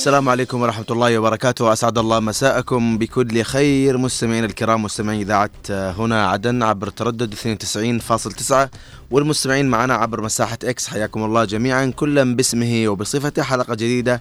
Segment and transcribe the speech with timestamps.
[0.00, 1.72] السلام عليكم ورحمة الله وبركاته.
[1.72, 3.98] أسعد الله مساءكم بكل خير.
[3.98, 8.70] مستمعين الكرام مستمعين إذاعة هنا عدن عبر تردد 92.9
[9.10, 14.20] والمستمعين معنا عبر مساحة إكس حياكم الله جميعا كلا باسمه وبصفته حلقة جديدة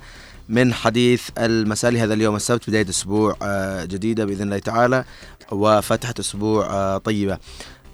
[0.49, 5.03] من حديث المساء لهذا اليوم السبت بداية أسبوع آه، جديدة بإذن الله تعالى
[5.51, 7.33] وفتحة أسبوع آه، طيبة.
[7.33, 7.39] آه،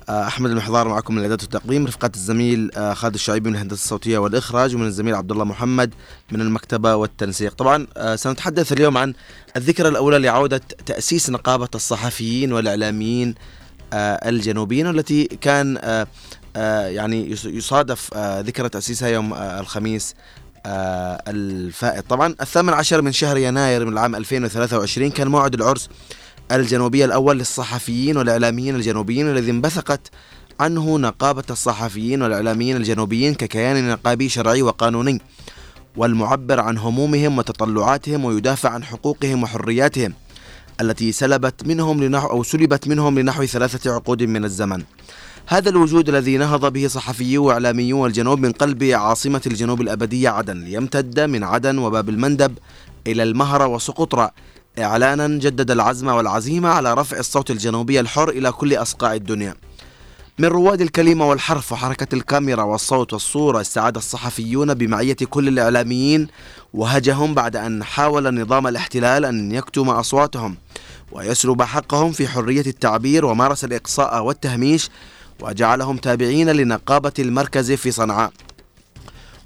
[0.10, 4.76] أحمد المحضار معكم من الاعداد والتقديم رفقة الزميل آه، خالد الشعيبي من الهندسة الصوتية والإخراج
[4.76, 5.94] ومن الزميل عبد الله محمد
[6.32, 7.54] من المكتبة والتنسيق.
[7.54, 9.14] طبعا آه، سنتحدث اليوم عن
[9.58, 13.36] الذكرى الأولى لعودة تأسيس نقابة الصحفيين والإعلاميين
[13.94, 15.80] الجنوبيين والتي كان
[16.56, 20.16] يعني يصادف ذكرى تأسيسها يوم الخميس
[20.66, 22.10] الفائت.
[22.10, 25.90] طبعا الثامن عشر من شهر يناير من العام 2023 كان موعد العرس
[26.52, 30.12] الجنوبية الأول للصحفيين والإعلاميين الجنوبيين الذي انبثقت
[30.60, 35.22] عنه نقابة الصحفيين والإعلاميين الجنوبيين ككيان نقابي شرعي وقانوني
[35.96, 40.14] والمعبر عن همومهم وتطلعاتهم ويدافع عن حقوقهم وحرياتهم
[40.82, 44.84] التي سلبت منهم لنحو أو سلبت منهم لنحو ثلاثة عقود من الزمن.
[45.48, 51.20] هذا الوجود الذي نهض به صحفيو وإعلاميو الجنوب من قلب عاصمة الجنوب الأبدية عدن ليمتد
[51.20, 52.58] من عدن وباب المندب
[53.08, 54.32] إلى المهرة وسقطرى
[54.80, 59.56] إعلانا جدد العزم والعزيمة على رفع الصوت الجنوبي الحر إلى كل أصقاع الدنيا.
[60.40, 66.28] من رواد الكلمة والحرف وحركة الكاميرا والصوت والصورة استعاد الصحفيون بمعية كل الإعلاميين
[66.74, 70.58] وهجهم بعد أن حاول نظام الاحتلال أن يكتم أصواتهم
[71.12, 74.90] ويسلب حقهم في حرية التعبير ومارس الإقصاء والتهميش
[75.42, 78.32] وجعلهم تابعين لنقابة المركز في صنعاء.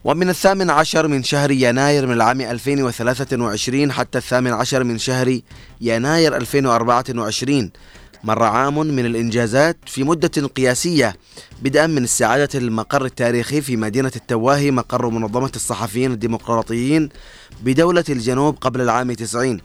[0.04, 5.40] ومن الثامن عشر من شهر يناير من العام 2023 حتى الثامن عشر من شهر
[5.82, 7.72] يناير 2024
[8.24, 11.16] مر عام من الإنجازات في مدة قياسية
[11.62, 17.10] بدءا من استعادة المقر التاريخي في مدينة التواهي مقر منظمة الصحفيين الديمقراطيين
[17.64, 19.60] بدولة الجنوب قبل العام 90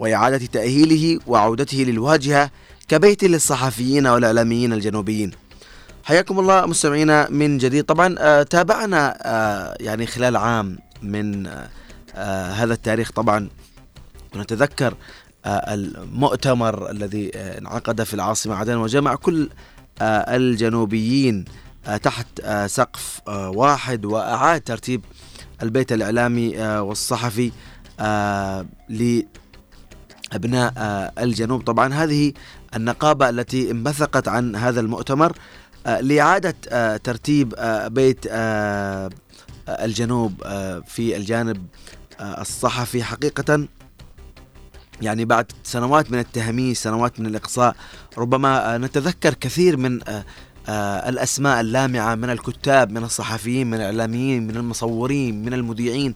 [0.00, 2.50] وإعادة تأهيله وعودته للواجهة
[2.88, 5.47] كبيت للصحفيين والإعلاميين الجنوبيين.
[6.08, 7.84] حياكم الله مستمعينا من جديد.
[7.84, 13.48] طبعا آه تابعنا آه يعني خلال عام من آه, هذا التاريخ طبعا
[14.36, 14.94] نتذكر
[15.46, 19.48] المؤتمر الذي انعقد في العاصمة عدن وجمع كل
[20.02, 21.44] الجنوبيين
[22.02, 22.26] تحت
[22.66, 25.04] سقف واحد وأعاد ترتيب
[25.62, 27.52] البيت الإعلامي والصحفي
[28.88, 30.72] لأبناء
[31.18, 31.62] الجنوب.
[31.62, 32.32] طبعا هذه
[32.76, 35.32] النقابة التي انبثقت عن هذا المؤتمر
[35.86, 38.26] لإعادة آه، ترتيب آه، بيت
[39.68, 40.32] الجنوب
[40.86, 41.66] في الجانب
[42.20, 43.02] الصحفي.
[43.02, 43.68] حقيقة
[45.02, 47.76] يعني بعد سنوات من التهميش سنوات من الإقصاء
[48.18, 50.00] ربما نتذكر كثير من
[51.08, 56.14] الأسماء اللامعة من الكتاب من الصحفيين من الإعلاميين من المصورين من المذيعين.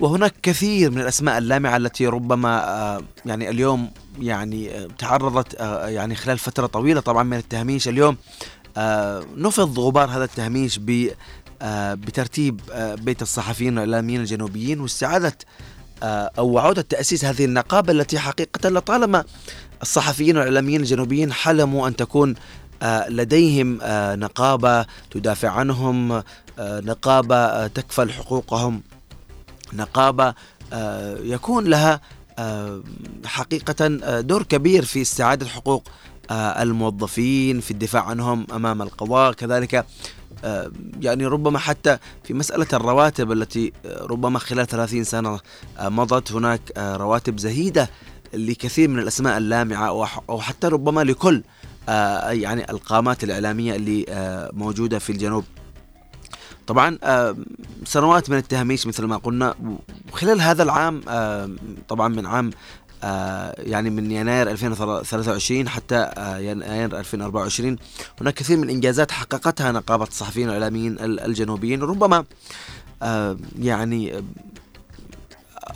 [0.00, 7.00] وهناك كثير من الأسماء اللامعة التي ربما يعني اليوم يعني تعرضت يعني خلال فترة طويلة
[7.00, 7.88] طبعا من التهميش.
[7.88, 8.61] اليوم آه،
[9.36, 11.08] نفض غبار هذا التهميش ب
[11.62, 15.38] آه، بترتيب آه، بيت الصحفيين والاعلاميين الجنوبيين واستعادة
[16.38, 19.24] أو عودة تأسيس هذه النقابة التي حقيقة لطالما
[19.82, 22.34] الصحفيين والاعلاميين الجنوبيين حلموا أن تكون
[23.08, 23.78] لديهم
[24.14, 26.22] نقابة تدافع عنهم
[26.58, 28.82] نقابة تكفل حقوقهم
[29.72, 30.34] نقابة
[31.22, 32.00] يكون لها
[33.24, 33.88] حقيقة
[34.20, 39.32] دور كبير في استعادة حقوق آه، الموظفين في الدفاع عنهم أمام القضاء.
[39.32, 39.86] كذلك
[40.44, 40.70] آه،
[41.00, 45.40] يعني ربما حتى في مسألة الرواتب التي آه، ربما خلال 30 سنة
[45.80, 47.90] مضت هناك رواتب زهيدة
[48.34, 51.42] لكثير من الأسماء اللامعة أو حتى ربما لكل
[52.28, 54.06] يعني القامات الإعلامية اللي
[54.52, 55.44] موجودة في الجنوب.
[56.66, 56.98] طبعا
[57.84, 59.54] سنوات من التهميش مثل ما قلنا.
[60.12, 61.00] وخلال هذا العام
[61.88, 62.52] طبعا من عام آه،
[63.58, 67.76] يعني من يناير 2023 حتى آه، يناير 2024
[68.20, 71.82] هناك كثير من الانجازات حققتها نقابة الصحفيين والاعلاميين الجنوبيين.
[71.82, 72.24] ربما
[73.02, 74.22] آه، يعني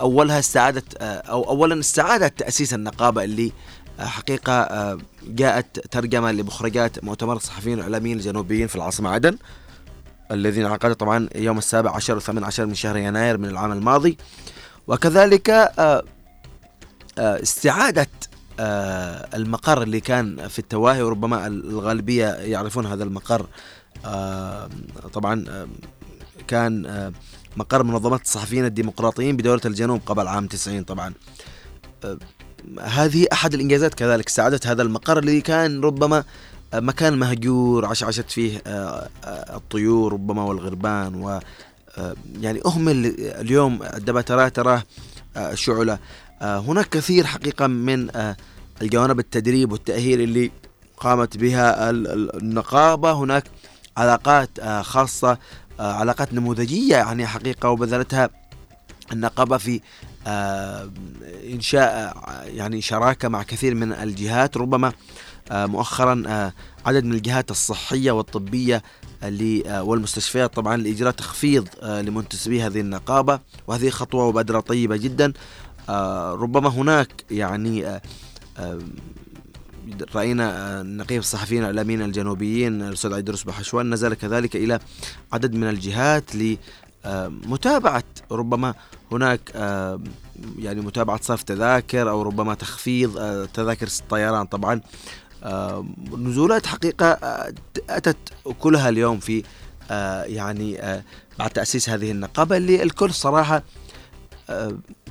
[0.01, 3.53] أولها استعادة أو اولا استعادة تأسيس النقابة اللي
[3.99, 9.39] حقيقة جاءت ترجمة لمخرجات مؤتمر الصحفيين والاعلاميين الجنوبيين في العاصمة عدن
[10.31, 14.19] الذي انعقد طبعا يوم السابع عشر والثامن عشر من شهر يناير من العام الماضي.
[14.87, 16.03] وكذلك آه،
[17.19, 18.09] استعادة
[18.61, 23.47] آه، المقر اللي كان في التواهي وربما الغالبية يعرفون هذا المقر.
[24.05, 24.69] آه،
[25.13, 25.67] طبعا
[26.49, 27.13] كان
[27.57, 31.15] مقر منظمة الصحفيين الديمقراطيين بدولة الجنوب قبل عام 90 طبعا.
[32.81, 36.25] هذه أحد الإنجازات كذلك استعادة هذا المقر اللي كان ربما
[36.75, 38.63] مكان مهجور عشعشت فيه
[39.27, 41.41] الطيور ربما والغربان و
[42.41, 44.83] يعني أهمل اليوم عندما تراه تراه
[45.55, 45.99] شعلة.
[46.43, 48.11] هناك كثير حقيقة من
[48.83, 50.51] الجوانب التدريب والتأهيل اللي
[50.97, 53.13] قامت بها النقابة.
[53.13, 53.45] هناك
[53.97, 54.51] علاقات
[54.83, 55.39] خاصة
[55.81, 58.31] علاقات نموذجية يعني حقيقة وبذلتها
[59.13, 59.81] النقابة في
[61.53, 64.57] إنشاء يعني شراكة مع كثير من الجهات.
[64.57, 64.93] ربما
[65.51, 66.53] مؤخرا
[66.87, 68.83] عدد من الجهات الصحية والطبية
[69.69, 73.41] والمستشفيات طبعا لإجراء تخفيض لمنتسبي هذه النقابة.
[73.67, 75.33] وهذه خطوة وبادرة طيبة جدا.
[76.33, 78.01] ربما هناك يعني
[80.15, 84.79] رأينا نقيب الصحفيين الإعلاميين الجنوبيين الأستاذ عيدروس بحشوان نزل كذلك إلى
[85.33, 86.25] عدد من الجهات
[87.05, 88.75] لمتابعه ربما
[89.13, 89.51] هناك
[90.59, 93.19] يعني متابعة صرف تذاكر أو ربما تخفيض
[93.55, 94.47] تذاكر الطيران.
[94.47, 94.81] طبعا
[96.17, 97.19] نزولات حقيقة
[97.91, 98.17] أتت
[98.59, 99.43] كلها اليوم في
[100.27, 101.03] يعني
[101.39, 102.57] بعد تأسيس هذه النقابة.
[102.57, 103.63] اللي الكل صراحة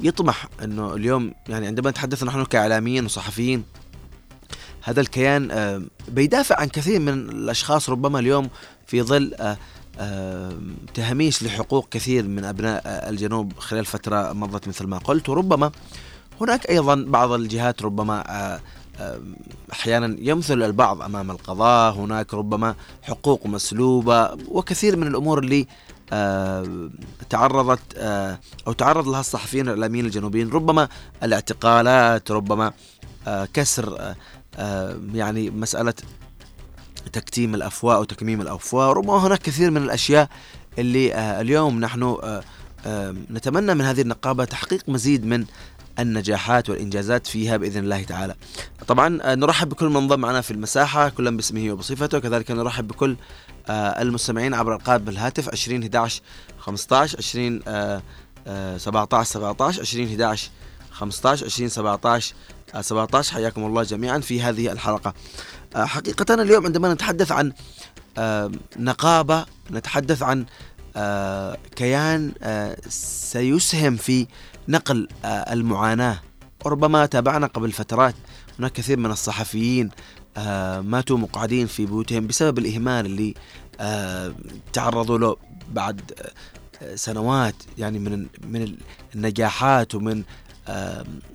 [0.02, 3.64] يطمح إنه اليوم يعني عندما نتحدث نحن كإعلاميين وصحفيين
[4.86, 8.50] هذا الكيان آه، بيدافع عن كثير من الأشخاص ربما اليوم
[8.88, 9.58] في ظل آه،
[10.00, 10.54] آه،
[10.94, 15.30] تهميش لحقوق كثير من أبناء الجنوب خلال فترة مضت مثل ما قلت.
[15.30, 15.72] وربما
[16.42, 18.60] هناك أيضا بعض الجهات ربما
[19.72, 21.94] أحيانا يمثل البعض أمام القضاء.
[21.94, 25.68] هناك ربما حقوق مسلوبة وكثير من الأمور اللي
[27.30, 27.82] تعرضت
[28.68, 30.88] أو تعرض لها الصحفيين الإعلاميين الجنوبيين ربما
[31.24, 32.74] الاعتقالات ربما
[33.54, 34.16] كسر
[35.14, 35.94] يعني مسألة
[37.14, 40.30] تكتيم الأفواه أو تكميم الأفواه ربما هناك كثير من الأشياء
[40.80, 42.18] اللي آه، اليوم نحن
[42.86, 45.46] آه، نتمنى من هذه النقابة تحقيق مزيد من
[46.00, 48.36] النجاحات والإنجازات فيها بإذن الله تعالى.
[48.88, 53.16] طبعا آه، نرحب بكل من انضم معنا في المساحة كلا باسمه وبصفته كذلك نرحب بكل
[53.70, 56.22] المستمعين عبر ألقاب بالهاتف 20 11
[56.60, 57.62] 15 20
[58.78, 60.50] 17 17 20 11
[60.92, 62.36] 15 20 17
[62.82, 65.14] 17 حياكم الله جميعا في هذه الحلقة.
[65.76, 67.54] آه، حقيقة اليوم عندما نتحدث عن
[68.18, 70.46] آه، نقابة نتحدث عن
[70.96, 72.34] آه، كيان
[72.90, 74.28] سيسهم في
[74.68, 76.20] نقل المعاناة.
[76.66, 78.16] وربما تابعنا قبل فترات
[78.60, 79.90] هناك كثير من الصحفيين
[80.82, 83.34] ماتوا مقعدين في بيوتهم بسبب الإهمال اللي
[84.74, 85.36] تعرضوا له
[85.72, 86.02] بعد
[86.96, 88.78] سنوات يعني من من
[89.16, 90.24] النجاحات ومن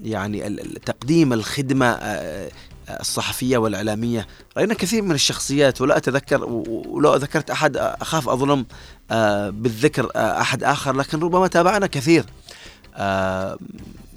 [0.02, 0.50] يعني
[0.86, 2.50] تقديم الخدمة آه،
[2.88, 4.26] آه، الصحفية والإعلامية.
[4.56, 8.66] رأينا كثير من الشخصيات ولا أتذكر ولو ذكرت أحد أخاف أظلم
[9.10, 12.24] آه، بالذكر أحد آخر لكن ربما تابعنا كثير.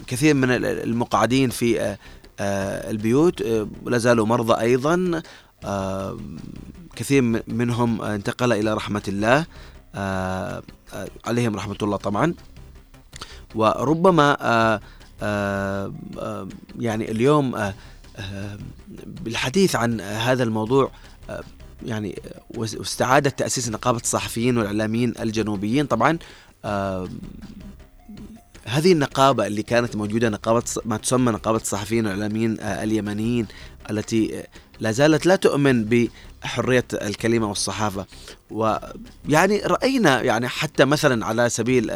[0.08, 1.98] كثير من المقعدين في
[2.40, 3.42] البيوت
[3.86, 5.22] لا زالوا مرضى أيضا.
[6.96, 9.46] كثير منهم انتقل إلى رحمة الله.
[11.26, 12.34] عليهم رحمة الله طبعا.
[13.56, 16.48] وربما آه، آه،
[16.80, 17.74] يعني اليوم آه،
[19.06, 20.92] بالحديث عن هذا الموضوع
[21.86, 22.22] يعني
[22.58, 26.18] واستعادة تأسيس نقابة الصحفيين والإعلاميين الجنوبيين طبعا
[28.66, 33.48] هذه النقابة اللي كانت موجودة نقابة ما تسمى نقابة الصحفيين والإعلاميين اليمنيين
[33.90, 34.44] التي
[34.80, 36.08] لا زالت لا تؤمن
[36.44, 38.06] بحرية الكلمة والصحافة.
[38.52, 41.92] ويعني رأينا يعني حتى مثلا على سبيل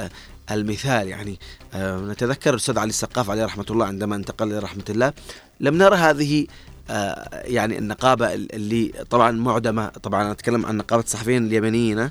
[0.52, 1.40] المثال يعني
[1.74, 5.14] آه، نتذكر الأستاذ علي السقاف عليه رحمة الله عندما انتقل إلى رحمة الله.
[5.60, 6.48] لم نرى هذه
[6.90, 12.10] آه، يعني النقابة اللي طبعا معدمة طبعا أتكلم عن نقابة الصحفيين اليمنيين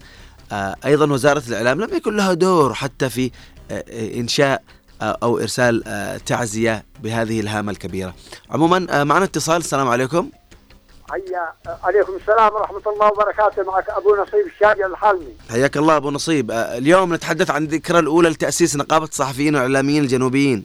[0.52, 3.30] آه، أيضا وزارة الإعلام لم يكن لها دور حتى في
[3.90, 4.62] إنشاء
[5.02, 5.82] أو إرسال
[6.26, 8.14] تعزية بهذه الهامة الكبيرة.
[8.50, 9.56] عموما معنا اتصال.
[9.56, 10.30] السلام عليكم.
[11.10, 11.52] حيا
[11.84, 13.62] عليكم السلام ورحمة الله وبركاته.
[13.62, 16.50] معك أبو نصيب الشاجر الحلمي حياك الله أبو نصيب.
[16.50, 20.64] آه، اليوم نتحدث عن الذكرى الأولى لتأسيس نقابة الصحفيين والإعلاميين الجنوبيين.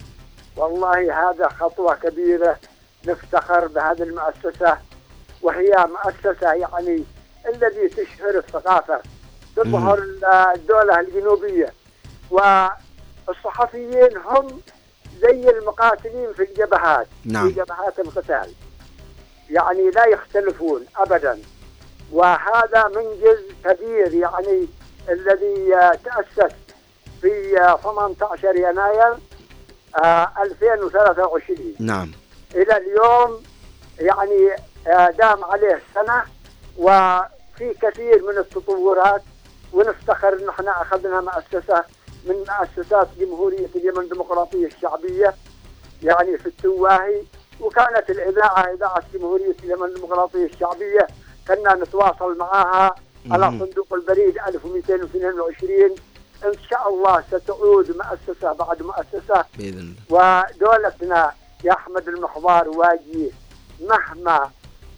[0.56, 2.60] والله هذا خطوة كبيرة
[3.08, 4.78] نفتخر بهذه المؤسسة
[5.42, 7.04] وهي مؤسسة يعني
[7.56, 9.02] الذي تشهر الثقافة
[9.56, 10.00] تظهر
[10.56, 11.74] الدولة الجنوبية.
[13.32, 14.62] والصحفيين هم
[15.22, 17.50] زي المقاتلين في الجبهات نعم.
[17.50, 18.54] في جبهات القتال.
[19.50, 21.40] يعني لا يختلفون ابدا.
[22.12, 24.68] وهذا منجز كبير يعني
[25.10, 26.56] الذي تأسس
[27.22, 29.14] في 18 يناير
[30.44, 32.12] 2023 آه، نعم.
[32.56, 33.44] إلى اليوم
[34.00, 34.50] يعني
[34.88, 36.24] آه، دام عليه سنة
[36.78, 39.22] وفي كثير من التطورات
[39.74, 41.84] ونفتخر ان إحنا أخذنا مؤسسة
[42.26, 45.36] من مؤسسات جمهورية اليمن الديمقراطية الشعبية
[46.04, 47.24] يعني في التواهي
[47.60, 51.08] وكانت الإذاعة إذاعة جمهورية اليمن الديمقراطية الشعبية
[51.48, 52.96] كنا نتواصل معها
[53.32, 55.96] على صندوق البريد 1222
[56.46, 59.46] إن شاء الله ستعود مؤسسة بعد مؤسسة.
[59.58, 60.46] بإذن الله.
[60.54, 61.32] ودولتنا
[61.64, 63.32] يا أحمد المحضار واجي
[63.82, 64.52] مهما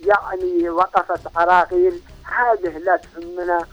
[0.05, 3.65] يعني وقفت عراقيل هذه لا تهمنا.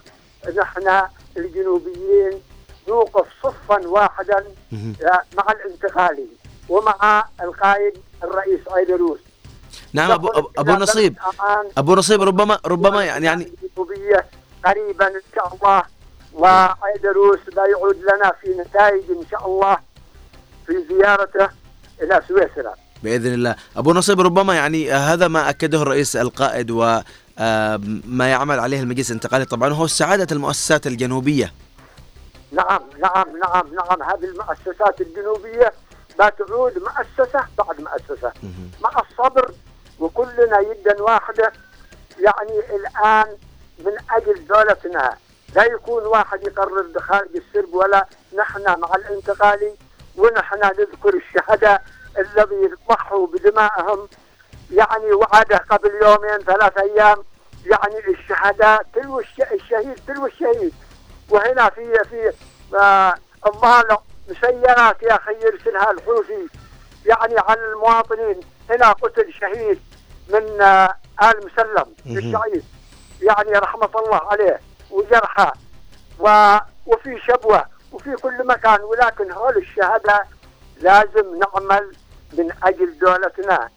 [0.57, 1.01] نحن
[1.37, 2.41] الجنوبيين
[2.87, 4.43] نوقف صفا واحدا
[5.37, 6.27] مع الانتقالي
[6.69, 9.19] ومع القائد الرئيس عيدروس
[9.93, 11.17] نعم ابو ابو نصيب.
[11.77, 13.51] أبو نصيب ربما ربما يعني يعني
[14.65, 15.83] قريبا إن شاء الله
[16.33, 19.77] وعيدروس لا يعود لنا في نتائج إن شاء الله
[20.67, 21.49] في زيارته
[22.01, 22.73] إلى سويسرا.
[23.03, 23.55] بإذن الله.
[23.77, 26.99] أبو نصيب ربما يعني هذا ما أكده الرئيس القائد و
[28.05, 29.45] ما يعمل عليه المجلس الانتقالي.
[29.45, 31.53] طبعا هو سعادة المؤسسات الجنوبية.
[32.51, 34.03] نعم نعم نعم نعم.
[34.03, 35.73] هذه المؤسسات الجنوبية
[36.19, 38.31] لا تعود مؤسسة بعد مؤسسة.
[38.81, 39.51] مع الصبر
[39.99, 41.53] وكلنا يدا واحدة.
[42.19, 43.37] يعني الآن
[43.79, 45.17] من أجل دولتنا
[45.55, 48.05] لا يكون واحد يقرر بخارج السرب ولا
[48.35, 49.75] نحن مع الانتقالي
[50.17, 51.83] ونحن نذكر الشهداء
[52.17, 54.07] الذي ضحوا بدمائهم.
[54.71, 57.23] يعني وعده قبل يومين ثلاث أيام.
[57.65, 60.73] يعني الشهداء تلو الشهيد تلو الشهيد.
[61.31, 62.33] وهنا في في
[63.47, 63.97] الظاهر
[64.29, 66.47] مسيرات يا أخي يرسلها الحوثي.
[67.05, 68.39] يعني على المواطنين.
[68.69, 69.79] هنا قتل شهيد
[70.29, 72.65] من آه آل مسلم الشهيد
[73.21, 74.59] يعني رحمة الله عليه
[74.91, 75.51] وجرحى.
[76.19, 77.65] و وفي شبوة.
[77.91, 78.81] وفي كل مكان.
[78.81, 80.27] ولكن هول الشهداء
[80.81, 81.95] لازم نعمل
[82.33, 83.69] من أجل دولتنا.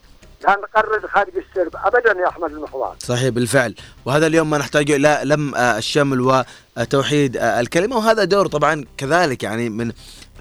[0.53, 3.75] نقرر خارج السرب ابدا يا أحمد المحور صحيح بالفعل.
[4.05, 6.45] وهذا اليوم ما نحتاج إلى لم الشمل
[6.79, 7.97] وتوحيد الكلمة.
[7.97, 9.93] وهذا دور طبعا كذلك يعني من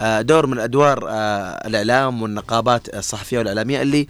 [0.02, 1.00] دور من أدوار
[1.66, 4.08] الإعلام والنقابات الصحفية والإعلامية اللي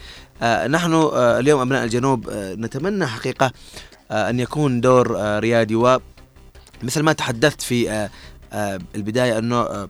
[0.67, 3.51] نحن اليوم أبناء الجنوب نتمنى حقيقة
[4.11, 5.75] أن يكون دور ريادي.
[5.75, 5.99] و
[6.83, 8.09] مثل ما تحدثت في
[8.95, 9.87] البداية أنه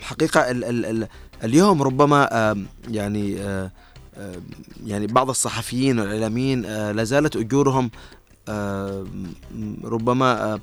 [0.00, 1.08] حقيقة ال ال ال
[1.44, 2.56] اليوم ربما
[2.88, 3.38] يعني
[4.86, 7.90] يعني بعض الصحفيين والإعلاميين لا زالت أجورهم
[9.84, 10.60] ربما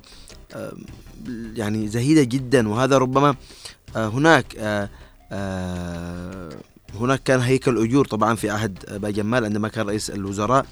[1.54, 2.68] يعني زهيدة جدا.
[2.68, 3.34] وهذا ربما
[3.96, 4.56] هناك
[6.94, 10.66] هناك كان هيكل أجور طبعا في عهد باجمال عندما كان رئيس الوزراء.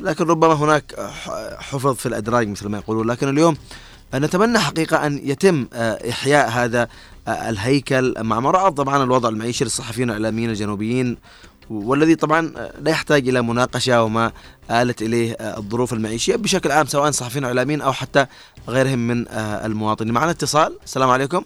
[0.00, 0.94] لكن ربما هناك
[1.58, 3.06] حفظ في الأدراج مثل ما يقولون.
[3.06, 3.56] لكن اليوم
[4.14, 5.66] نتمنى حقيقة أن يتم
[6.10, 6.88] إحياء هذا
[7.28, 11.16] الهيكل مع مراعاة طبعا الوضع المعيشي للصحفيين والإعلاميين الجنوبيين
[11.70, 14.32] والذي طبعا لا يحتاج إلى مناقشة وما
[14.70, 18.26] آلت إليه الظروف المعيشية بشكل عام سواء صحفيين وإعلاميين أو حتى
[18.68, 20.14] غيرهم من المواطنين.
[20.14, 21.42] معنا اتصال، السلام عليكم.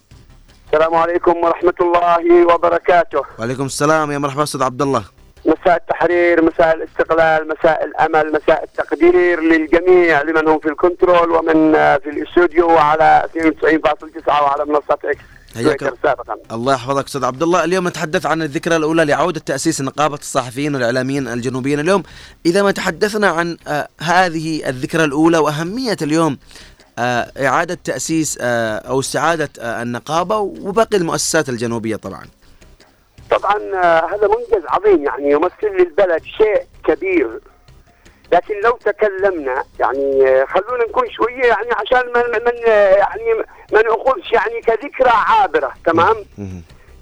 [0.67, 3.23] السلام عليكم ورحمة الله وبركاته.
[3.39, 5.05] وعليكم السلام يا مرحبا أستاذ عبد الله.
[5.47, 12.11] مساء التحرير مساء الاستقلال مساء الأمل مساء التقدير للجميع لمن هم في الكنترول ومن في
[12.11, 15.21] الاستوديو وعلى 92.9 وعلى منصة إكس.
[15.55, 16.37] حياك سابقا.
[16.53, 17.65] الله يحفظك أستاذ عبد الله.
[17.65, 22.03] اليوم نتحدث عن الذكرى الأولى لعودة تأسيس نقابة الصحفيين والإعلاميين الجنوبيين اليوم.
[22.47, 26.39] إذا ما تحدثنا عن آه هذه الذكرى الأولى وأهمية اليوم
[26.99, 32.25] آه إعادة تأسيس آه أو استعادة النقابة وباقي المؤسسات الجنوبية طبعا.
[33.31, 33.59] طبعا
[34.15, 37.41] هذا منجز عظيم يعني يمثل للبلد شيء كبير
[38.33, 43.33] لكن لو تكلمنا يعني خلونا نكون شوية يعني عشان من من يعني
[43.73, 46.17] ما نأخذش يعني كذكرى عابرة تمام؟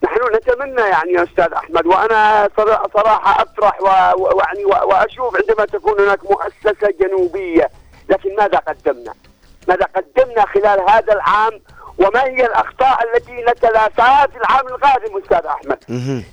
[0.04, 2.48] نحن نتمنى يعني يا أستاذ أحمد وأنا
[2.94, 3.80] صراحة أفرح
[4.16, 7.70] ويعني وأشوف عندما تكون هناك مؤسسة جنوبية
[8.08, 9.14] لكن ماذا قدمنا؟
[9.68, 11.60] ماذا قدمنا خلال هذا العام
[11.98, 15.78] وما هي الأخطاء التي نتلافاها في العام القادم أستاذ أحمد؟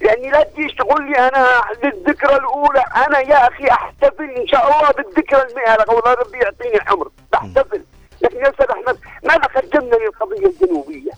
[0.01, 1.47] لاني لا تجيش تقول لي أنا
[1.83, 7.09] للذكرى الأولى أنا يا أخي أحتفل إن شاء الله بالذكرى المئة الله ربي يعطيني العمر.
[7.33, 7.83] بحتفل
[8.21, 11.11] لكن يا أستاذ أحمد ماذا قدمنا للقضية الجنوبية؟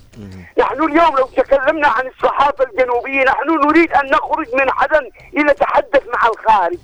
[0.58, 6.28] نحن اليوم لو تكلمنا عن الصحافة الجنوبية نحن نريد أن نخرج من عدن لنتحدث مع
[6.28, 6.78] الخارج.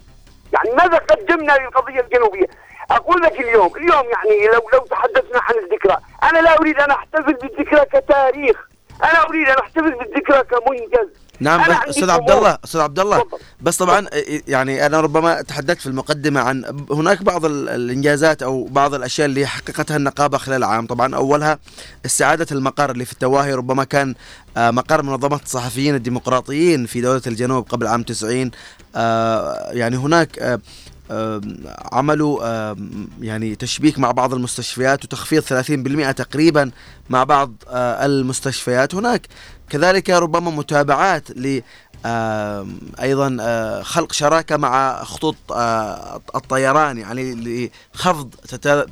[0.54, 2.48] يعني ماذا قدمنا للقضية الجنوبية؟
[2.92, 7.34] أقول لك اليوم اليوم يعني لو لو تحدثنا عن الذكرى أنا لا أريد أن أحتفل
[7.34, 8.58] بالذكرى كتاريخ
[9.04, 11.10] أنا أريد أن أحتفل بالذكرى كمنجز.
[11.42, 13.24] نعم أستاذ عبد الله أستاذ عبد الله
[13.62, 14.08] بس طبعا
[14.48, 19.98] يعني أنا ربما تحدثت في المقدمة عن هناك بعض الإنجازات أو بعض الأشياء اللي حققتها
[19.98, 21.60] النقابة خلال العام طبعا أولها
[22.06, 24.16] استعادة المقر اللي في التواهي ربما كان
[24.58, 28.52] مقر منظمة الصحفيين الديمقراطيين في دولة الجنوب قبل عام 90
[29.76, 30.60] يعني هناك
[31.92, 32.44] عملوا
[33.22, 36.72] يعني تشبيك مع بعض المستشفيات وتخفيض 30% تقريبا
[37.10, 39.28] مع بعض المستشفيات هناك.
[39.70, 41.62] كذلك ربما متابعات ل
[43.02, 43.38] أيضا
[43.84, 45.36] خلق شراكة مع خطوط
[46.36, 48.36] الطيران يعني لخفض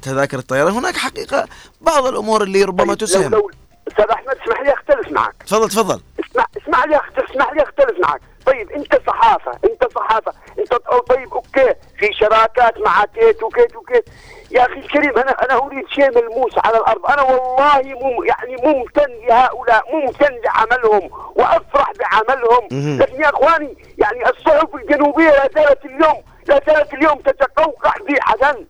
[0.01, 0.73] تذاكر الطيران.
[0.73, 1.47] هناك حقيقة
[1.81, 3.31] بعض الأمور اللي ربما تسهم.
[3.31, 3.51] لو,
[3.87, 5.35] أستاذ أحمد اسمح لي أختلف معك.
[5.47, 6.01] تفضل تفضل.
[6.19, 8.21] اسمع اسمع لي اسمح لي أختلف معك.
[8.47, 10.73] طيب انت صحافة انت صحافة انت
[11.09, 14.09] طيب okay في شراكات مع كيت وكيت وكيت.
[14.51, 17.05] يا أخي الكريم أنا أنا أريد شيء ملموس على الأرض.
[17.05, 22.67] أنا والله مم يعني ممتن لهؤلاء ممتن لعملهم وأفرح بعملهم.
[23.01, 28.65] لكن يا إخواني يعني الصحف الجنوبية لا زالت اليوم لا زالت اليوم تتقوقع في عدن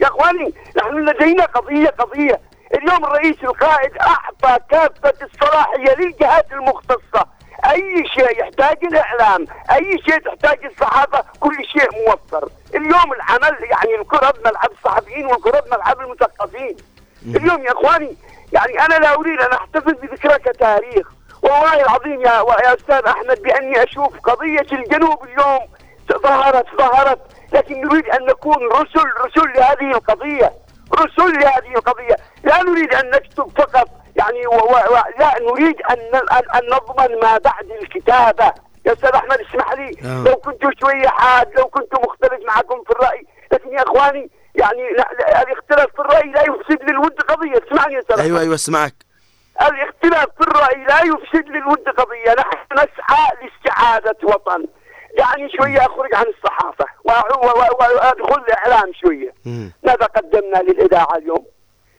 [0.00, 2.40] يا إخواني نحن لدينا قضية قضية.
[2.74, 7.37] اليوم الرئيس القائد أعطى كافة الصلاحية للجهات المختصة.
[7.66, 12.48] أي شيء يحتاج الإعلام أي شيء تحتاج الصحافة كل شيء موفر.
[12.74, 16.76] اليوم العمل يعني الكره بملعب الصحفيين والكره بملعب المثقفين.
[17.26, 18.16] اليوم يا إخواني
[18.52, 21.08] يعني أنا لا أريد أن احتفل بذكرى كتاريخ
[21.42, 25.60] والله العظيم يا يا أستاذ أحمد بأني أشوف قضية الجنوب اليوم
[26.12, 27.18] ظهرت ظهرت.
[27.52, 30.52] لكن نريد أن نكون رسل رسل لهذه القضية.
[30.94, 32.16] رسل لهذه القضية.
[32.44, 33.88] لا نريد أن نكتب فقط
[34.18, 36.14] يعني و و و لا نريد أن
[36.54, 38.52] ان, نضمن ما بعد الكتابة.
[38.86, 39.96] يا أستاذ أحمد اسمح لي.
[40.04, 40.24] آه.
[40.24, 43.26] لو كنت شوية حاد لو كنت مختلف معكم في الرأي.
[43.52, 47.62] لكن يا إخواني يعني لا لا الاختلاف في الرأي لا يفسد للود قضية.
[47.68, 48.94] اسمعني يا أستاذ أيوه أيوه أسمعك.
[49.62, 52.34] الاختلاف في الرأي لا يفسد للود قضية.
[52.38, 54.64] نحن نسعى لاستعادة وطن.
[55.18, 56.84] يعني شوية أخرج عن الصحافة.
[57.08, 59.34] وأ- و- و- وأدخل الإعلام شوية.
[59.46, 59.72] مم.
[59.82, 61.46] ماذا قدمنا للإذاعة اليوم؟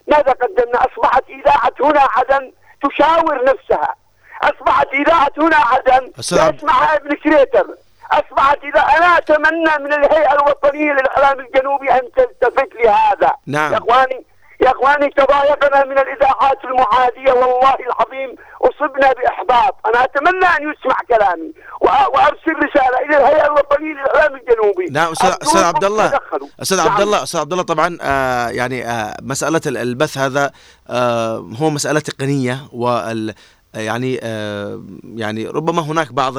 [0.09, 2.51] ماذا قدمنا؟ أصبحت إذاعة هنا عدن
[2.83, 3.95] تشاور نفسها.
[4.43, 7.65] أصبحت إذاعة هنا عدن يسمعها ابن كريتر
[8.11, 13.31] أصبحت إذا أنا أتمنى من الهيئة الوطنية للإعلام الجنوبي أن تلتفت لهذا.
[13.47, 13.73] نعم.
[13.73, 14.25] يا إخواني
[14.61, 21.53] يا إخواني تضايقنا من الإذاعات المعادية والله العظيم أصبنا بإحباط أنا أتمنى أن يسمع كلامي
[21.81, 26.19] وأرسل رسالة إلى الهيئة الوطنية للإعلام الجنوبي نعم أستاذ عبد الله.
[26.61, 26.87] أستاذ نعم.
[26.89, 30.51] عبد الله أستاذ عبد الله طبعا آه يعني آه مسألة ال- البث هذا
[30.89, 33.33] آه هو مسألة تقنية وال
[33.75, 34.83] يعني آه
[35.15, 36.37] يعني ربما هناك بعض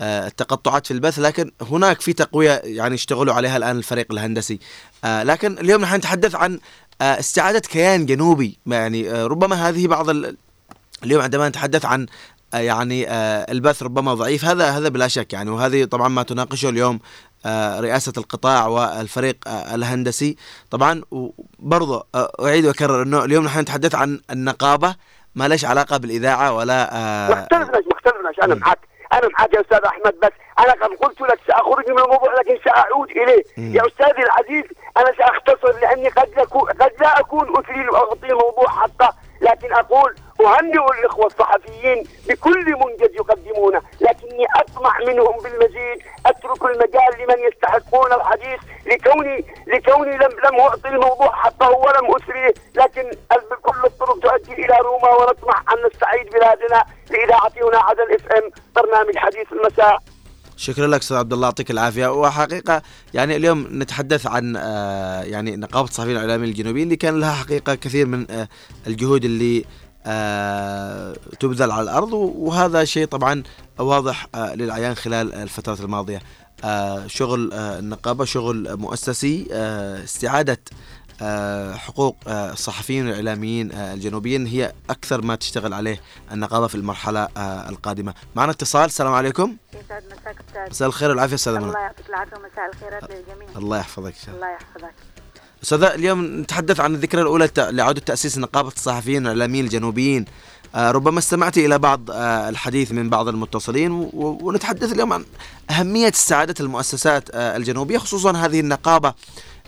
[0.00, 4.58] آه، التقطعات في البث لكن هناك في تقوية يعني يشتغلوا عليها الآن الفريق الهندسي
[5.04, 6.58] آه لكن اليوم نحن نتحدث عن
[7.02, 8.58] آه استعادة كيان جنوبي.
[8.66, 10.36] يعني آه ربما هذه بعض ال-
[11.04, 12.06] اليوم عندما نتحدث عن
[12.54, 13.06] آه، يعني
[13.52, 15.50] البث ربما ضعيف هذا هذا بلا شك يعني.
[15.50, 17.00] وهذه طبعا ما تناقشه اليوم
[17.80, 20.36] رئاسة القطاع والفريق الهندسي.
[20.70, 21.02] طبعا
[21.58, 22.06] برضه
[22.44, 24.94] أعيد وأكرر أنه اليوم نحن نتحدث عن النقابة.
[25.34, 26.88] ما ليش علاقة بالإذاعة ولا
[27.28, 28.60] ما اختلفناش ما اختلفناش أنا مم.
[28.60, 28.78] معك
[29.12, 33.10] أنا معك يا أستاذ أحمد بس أنا قد قلت لك سأخرج من الموضوع لكن سأعود
[33.10, 33.44] إليه.
[33.58, 34.64] يا أستاذي العزيز
[34.96, 36.28] أنا سأختصر لأني قد
[36.80, 43.82] قد لا أكون اثري اعطي الموضوع حقه لكن أقول أهنئ الإخوة الصحفيين بكل منجز يقدمونه
[44.00, 51.32] لكني أطمع منهم بالمزيد أترك المجال لمن يستحقون الحديث لكوني لكوني لم لم أعطي الموضوع
[51.32, 53.10] حقه ولم اسريه لكن
[53.62, 59.16] كل الطرق تؤدي إلى روما ونطمح أن نستعيد بلادنا لاذاعه هنا عدن اف ام برنامج
[59.16, 59.98] حديث المساء.
[60.62, 62.06] شكرا لك أستاذ عبد الله يعطيك العافية.
[62.06, 62.82] وحقيقة
[63.14, 68.06] يعني اليوم نتحدث عن آه، يعني نقابة الصحفيين الإعلاميين الجنوبيين اللي كان لها حقيقة كثير
[68.06, 68.48] من آه،
[68.86, 69.64] الجهود اللي
[70.06, 72.12] آه، تبذل على الأرض.
[72.12, 73.42] وهذا شيء طبعا
[73.78, 76.22] واضح للعيان خلال الفترات الماضية.
[77.06, 79.46] شغل النقابة شغل مؤسسي
[80.04, 80.60] استعادة
[81.76, 86.00] حقوق آه، الصحفيين والاعلاميين آه، الجنوبيين هي أكثر ما تشتغل عليه
[86.32, 88.14] النقابة في المرحلة آه، القادمة.
[88.36, 89.56] معنا اتصال السلام عليكم.
[89.74, 90.70] يسعد مساك أستاذ.
[90.70, 93.48] مساء الخير والعافيه أستاذ الله يعطيك العافية ومساء الخيرات للجميع.
[93.58, 94.50] الله يحفظك الله.
[94.50, 94.94] يحفظك.
[95.62, 100.24] أستاذ اليوم نتحدث عن الذكرى الأولى الت- لعوده تأسيس نقابة الصحفيين والاعلاميين الجنوبيين.
[100.74, 105.24] آه، ربما استمعت إلى بعض آه، الحديث من بعض المتصلين ونتحدث اليوم عن
[105.70, 109.14] أهمية استعاده المؤسسات آه، الجنوبية خصوصا هذه النقابة.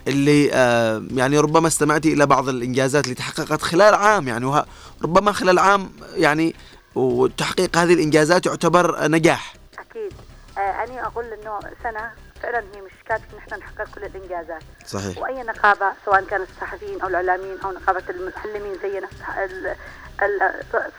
[0.08, 4.62] اللي آه، يعني ربما استمعت إلى بعض الإنجازات اللي تحققت خلال عام يعني
[5.02, 6.54] ربما خلال عام يعني
[6.94, 9.54] وتحقيق هذه الإنجازات يعتبر نجاح.
[9.78, 10.12] أكيد.
[10.58, 12.10] آه اني أقول إنه سنة
[12.44, 14.62] فعلا هي مش كافية إن إحنا نحقق كل الإنجازات.
[14.86, 15.18] صحيح.
[15.18, 19.76] وأي نقابة سواء كانت الصحفيين أو الإعلاميين أو نقابة المعلمين زينا الصح- ال-
[20.22, 20.42] ال-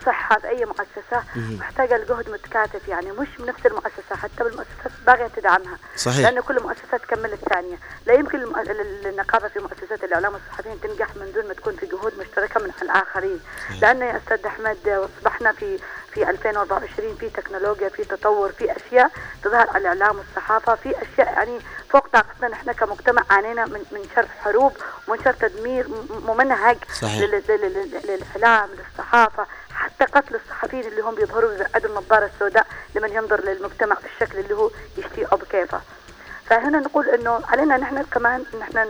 [0.00, 1.22] الصحة في اي مؤسسه.
[1.36, 5.78] محتاجة لجهد متكاتف يعني مش من نفس المؤسسة حتى بالمؤسسات باغية تدعمها.
[5.96, 6.18] صحيح.
[6.30, 11.16] لأن كل مؤسسة تكمل الثانية لا يمكن المؤ- ال- النقابة في مؤسسات الإعلام والصحفيين تنجح
[11.16, 13.40] من دون ما تكون في جهود مشتركة من الآخرين.
[13.80, 15.78] لأن يا أستاذ أحمد أصبحنا في
[16.14, 19.10] في 2024 في تكنولوجيا في تطور في أشياء
[19.44, 21.58] تظهر على الإعلام والصحافة في أشياء يعني
[21.90, 22.48] فوق طاقتنا.
[22.48, 24.72] نحن كمجتمع عانينا من من شر حروب
[25.08, 25.86] ومن شر تدمير
[26.26, 27.20] ممنهج صحيح.
[27.20, 29.46] لل- لل- لل- للإعلام للصحافة.
[29.74, 34.70] حتى قتل الصحفيين اللي هم بيظهروا بيبعدوا النظارة السوداء لمن ينظر للمجتمع بالشكل اللي هو
[34.98, 35.80] يشتيه أو بكيفه
[36.46, 38.88] فهنا نقول إنه علينا نحن كمان نحن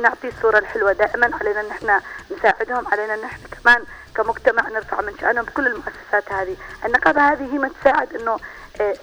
[0.00, 2.00] نعطي الصورة الحلوة دائما علينا إن إحنا
[2.38, 3.82] نساعدهم علينا إن إحنا كمان
[4.14, 6.56] كمجتمع نرفع من شأنهم بكل المؤسسات هذه.
[6.84, 8.38] النقابة هذه هي ما تساعد إنه
[8.80, 8.96] آه،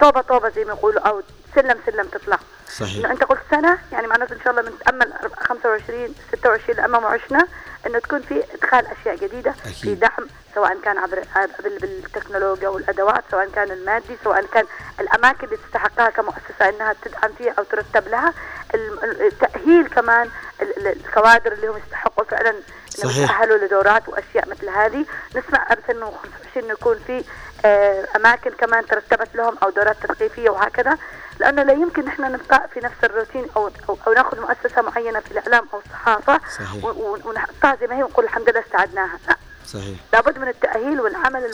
[0.00, 1.22] طوبة طوبة زي ما يقولوا أو
[1.54, 2.38] سلم سلم تطلع.
[2.68, 3.10] صحيح.
[3.10, 7.46] أنت قلت سنة يعني معناته إن شاء الله بنتأمل 25 26 امام وعشنا
[7.86, 9.72] إنه تكون في إدخال أشياء جديدة أكيد.
[9.74, 11.22] في دعم سواء كان عبر
[11.62, 14.64] بال- بالتكنولوجيا والأدوات سواء كان المادي سواء كان
[15.00, 18.32] الأماكن اللي تستحقها كمؤسسة إنها تدعم فيها أو ترتب لها
[19.02, 20.28] التاهيل كمان
[20.62, 22.54] ال- ال- الكوادر اللي هم يستحقوا فعلا
[22.88, 23.16] صحيح.
[23.18, 25.04] يتاهلوا لدورات وأشياء مثل هذه
[25.36, 27.24] نسمع 2025 إنه يكون في
[27.64, 30.98] آه، أماكن كمان ترتبت لهم أو دورات تثقيفية وهكذا
[31.42, 35.30] لأنه لا يمكن إحنا نبقى في نفس الروتين أو أو, أو ناخذ مؤسسة معينة في
[35.30, 36.84] الإعلام أو الصحافة صحيح.
[37.26, 41.50] ونحطها زي ما هي ونقول الحمد لله استعدناها لا صحيح لابد من التأهيل والعمل.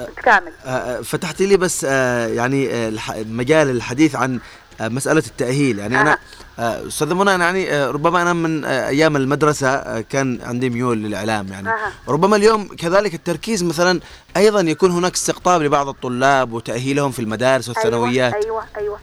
[0.00, 2.92] المتكامل آه، فتحت لي بس آه، يعني آه،
[3.26, 4.40] مجال الحديث عن
[4.80, 6.18] آه، مسألة التأهيل يعني أنا
[6.58, 11.48] آه، أستاذ منى أنا يعني ربما أنا من أيام المدرسة آه، كان عندي ميول للإعلام
[11.48, 11.68] يعني.
[12.08, 14.00] ربما اليوم كذلك التركيز مثلا
[14.36, 18.98] أيضا يكون هناك استقطاب لبعض الطلاب وتأهيلهم في المدارس والثانويات أيوه أيوه, أيوة.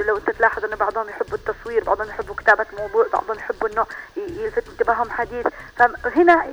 [0.00, 4.68] لو انت تلاحظ ان بعضهم يحبوا التصوير بعضهم يحبوا كتابة موضوع بعضهم يحبوا انه يلفت
[4.68, 5.46] انتباههم حديث.
[5.76, 6.52] فهنا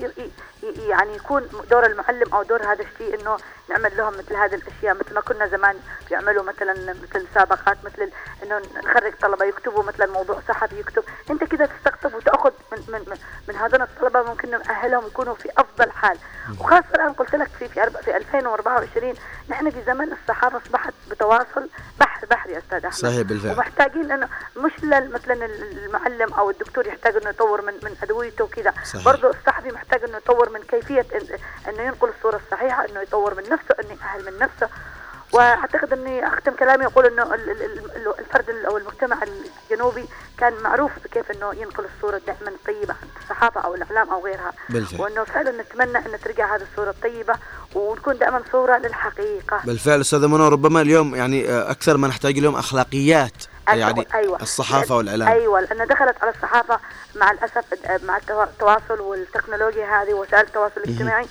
[0.63, 3.37] يعني يكون دور المعلم أو دور هذا الشيء انه
[3.69, 5.75] نعمل لهم مثل هذه الأشياء مثل ما كنا زمان
[6.09, 8.11] بيعملوا مثلا مثل مسابقات مثل
[8.43, 11.03] انه نخرج طلبة يكتبوا مثلا موضوع صحفي يكتب.
[11.29, 15.91] انت كده تستقطب وتأخذ من من من, من هذول الطلبة ممكن نأهلهم يكونوا في أفضل
[15.91, 16.17] حال.
[16.59, 19.13] وخاصة الآن قلت لك في في في 2024
[19.49, 23.51] نحن في زمن الصحافة أصبحت بتواصل بحر بحري يا أستاذ أحمد صحيح بالفعل.
[23.53, 28.73] ومحتاجين إنه مش مثلا المعلم أو الدكتور يحتاج إنه يطور من من أدويته وكذا.
[29.05, 31.05] برضه الصحفي محتاج إنه يطور من كيفية
[31.69, 34.69] إنه ينقل الصورة الصحيحة إنه يطور من نفسه إنه يأهل من نفسه
[35.33, 39.17] وأعتقد إني أختم كلامي أقول إنه ال- ال- ال- الفرد ال- أو المجتمع
[39.71, 40.05] الجنوبي
[40.37, 43.07] كان معروف بكيف إنه ينقل الصورة دائما الطيبه عن
[43.39, 44.53] الصحافة أو الاعلام أو غيرها.
[44.69, 45.01] بالفعل.
[45.01, 47.33] وأنه فعلا نتمنى أن ترجع هذه الصورة الطيبة
[47.75, 49.59] ونكون دائما صورة للحقيقة.
[49.63, 53.31] بالفعل أستاذ منى ربما اليوم يعني آه، أكثر ما نحتاج اليوم أخلاقيات
[53.67, 54.41] يعني أيوة.
[54.41, 55.27] الصحافة والإعلام.
[55.27, 56.79] أيوه لأن دخلت على الصحافة
[57.15, 57.65] مع الأسف
[58.03, 61.23] مع التوا- التواصل والتكنولوجيا هذه وسائل التواصل الاجتماعي.
[61.23, 61.27] آه،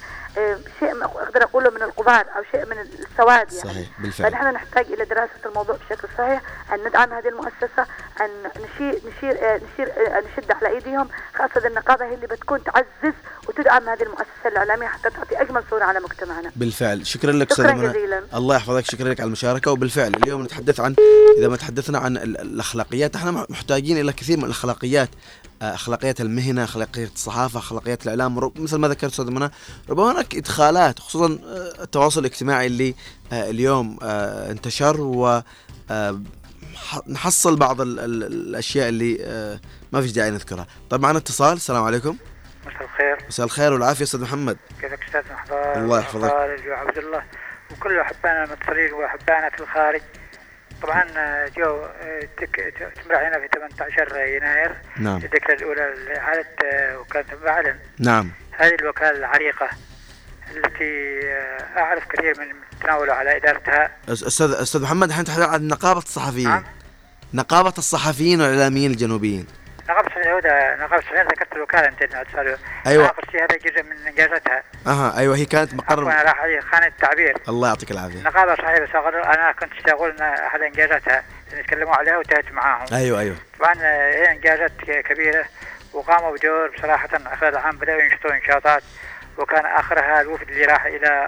[0.80, 4.30] شيء ما أقدر أقوله من الغبار أو شيء من السواد يعني صحيح، بالفعل.
[4.30, 6.42] فنحن نحتاج إلى دراسة الموضوع بشكل صحيح
[6.74, 7.82] أن ندعم هذه المؤسسة
[8.20, 13.14] أن نشير نشير آه، نشير آه، نشد على أيديهم خاصة النقابة هي اللي بتكون تعزز
[13.48, 17.72] وتدعم هذه المؤسسة الإعلامية حتى تعطي أجمل صورة على مجتمعنا بالفعل شكرا لك شكراً.
[17.72, 18.22] جزيلاً.
[18.34, 20.94] الله يحفظك شكرا لك على المشاركة وبالفعل اليوم نتحدث عن
[21.38, 25.08] إذا ما تحدثنا عن ال- الأخلاقيات إحنا محتاجين إلى كثير من الأخلاقيات
[25.62, 29.50] أخلاقيات المهنة أخلاقيات الصحافة أخلاقيات الإعلام رب- مثل ما ذكرت أستاذ منى
[29.90, 32.94] ربما هناك إدخالات خصوصا آه، التواصل الاجتماعي اللي
[33.32, 35.42] آه، اليوم آه، انتشر و
[37.08, 39.58] نحصل بعض ال- ال- الأشياء اللي
[39.92, 40.66] ما فيش داعي نذكرها.
[40.90, 42.16] طيب معنا اتصال السلام عليكم.
[42.66, 43.26] مساء الخير.
[43.28, 44.56] مساء الخير والعافية أستاذ محمد.
[44.80, 46.32] كيفك أستاذ محضار الله يحفظك.
[46.68, 47.22] وعبد الله.
[47.70, 50.00] وكل أحبائنا المتصلين وأحبائنا في الخارج.
[50.82, 52.28] طبعا آه، جو آه،
[53.04, 54.74] تمر علينا في 18 يناير.
[54.96, 55.16] نعم.
[55.16, 58.30] الذكرى الأولى لاعاده آه، وكالة معلن نعم.
[58.52, 59.68] هذه الوكالة العريقة
[60.56, 61.20] التي
[61.76, 62.46] أعرف كثير من
[62.82, 63.90] تناولوا على إدارتها.
[64.08, 66.48] أستاذ أستاذ محمد إحنا نتحدث عن نقابة الصحفيين.
[66.48, 66.64] نعم.
[67.34, 69.46] نقابة الصحفيين والإعلاميين الجنوبيين.
[69.88, 72.56] نقابه السعودة نقابه السعودة ذكرت الوكالة أنت تسألوا.
[72.86, 77.36] نقابة السعودية هذا جزء من انجازاتها أها أيوه هي كانت مقر راح علي خان التعبير.
[77.48, 78.18] الله يعطيك العافية.
[78.18, 81.22] النقابة صحيح أنا كنت أقول أن أحد إنجازاتها.
[81.52, 82.86] اللي تكلموا عليها وانتهت معاهم.
[82.92, 83.36] أيوه أيوه.
[83.58, 85.44] طبعا هي إنجازات ك- كبيرة.
[85.92, 88.82] وقاموا بدور بصراحة خلال العام بدأوا ينشطوا إنشاطات.
[89.38, 91.26] وكان آخرها الوفد اللي راح إلى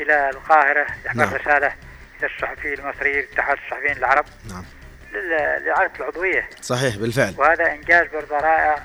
[0.00, 1.34] إلى القاهرة يحمل نعم.
[1.34, 1.72] رسالة
[2.20, 4.24] إلى الصحفي المصري اتحاد الصحفيين العرب.
[4.50, 4.64] نعم.
[5.12, 6.48] لإعادة العضوية.
[6.60, 7.34] صحيح بالفعل.
[7.38, 8.82] وهذا إنجاز برضه رائع.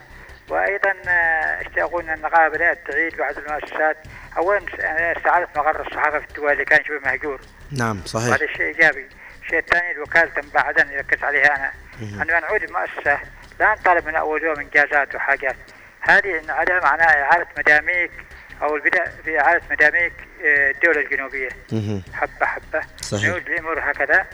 [0.50, 3.98] وأيضا آه، اشتاقوا أن النقابة تعيد بعض المؤسسات.
[4.38, 7.42] أولا آه، استعادة مقر الصحافة في الدول اللي كان شبه مهجور.
[7.72, 8.34] نعم صحيح.
[8.34, 9.08] هذا شيء إيجابي.
[9.44, 9.94] الشيء الثاني
[10.56, 11.72] عدن اللي ركزت عليها أنا.
[12.24, 13.20] أنه نعود المؤسسة.
[13.60, 15.56] لا نطالب من أول يوم إنجازات وحاجات.
[16.02, 18.12] هذه عدم معناها إعادة مداميك
[18.62, 20.14] أو البدء في إعادة مداميك
[20.46, 21.50] آه، الدولة الجنوبية.
[21.72, 22.04] مهم.
[22.14, 22.82] حبة حبة.
[23.02, 23.30] صحيح.
[23.30, 24.26] نعود الأمور هكذا.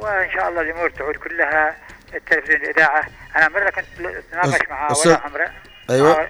[0.00, 1.76] وإن شاء الله الأمور تعود كلها
[2.14, 3.04] التلفزيون الاذاعه
[3.36, 5.20] أنا مرة كنت اتناقش مع ولا.
[6.18, 6.28] مع-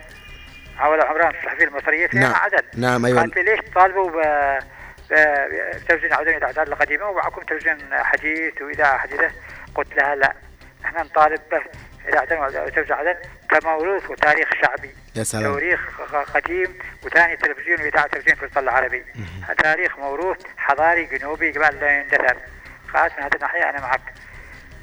[0.78, 2.34] مع ولا عمران الصحفيه المصرية في نعم.
[2.34, 3.20] عدن نعم، أيوة.
[3.20, 4.14] قالت لي ليش تطالبوا ب
[5.10, 9.30] ب- بتلفزيون عدن الاذاعات القديمة ومعكم تلفزيون حديث وإذاعة حديثة؟
[9.74, 10.32] قلت لها لا.
[10.84, 11.62] إحنا نطالب به
[12.08, 13.14] إذاعة عدن وتلفزيون عدن
[13.50, 14.90] كموروث وتاريخ شعبي.
[15.16, 15.52] يا سلام.
[15.54, 15.80] تاريخ
[16.34, 19.04] قديم وثاني تلفزيون وإذاعة تلفزيون في الوطن العربي
[19.58, 22.36] تاريخ موروث حضاري جنوبي قبل لا يندثر
[23.18, 24.14] من هذه الناحيه أنا معك.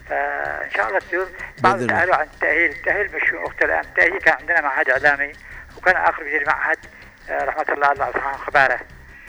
[0.10, 1.26] فإن شاء الله تصير
[1.64, 2.00] بعض الله.
[2.00, 5.32] سالوا عن التأهيل، التأهيل مش وقت الآن، التأهيل كان عندنا معهد إعلامي
[5.78, 6.78] وكان آخر مدير معهد
[7.30, 8.80] آه، رحمة الله على عبد الرحمن خباره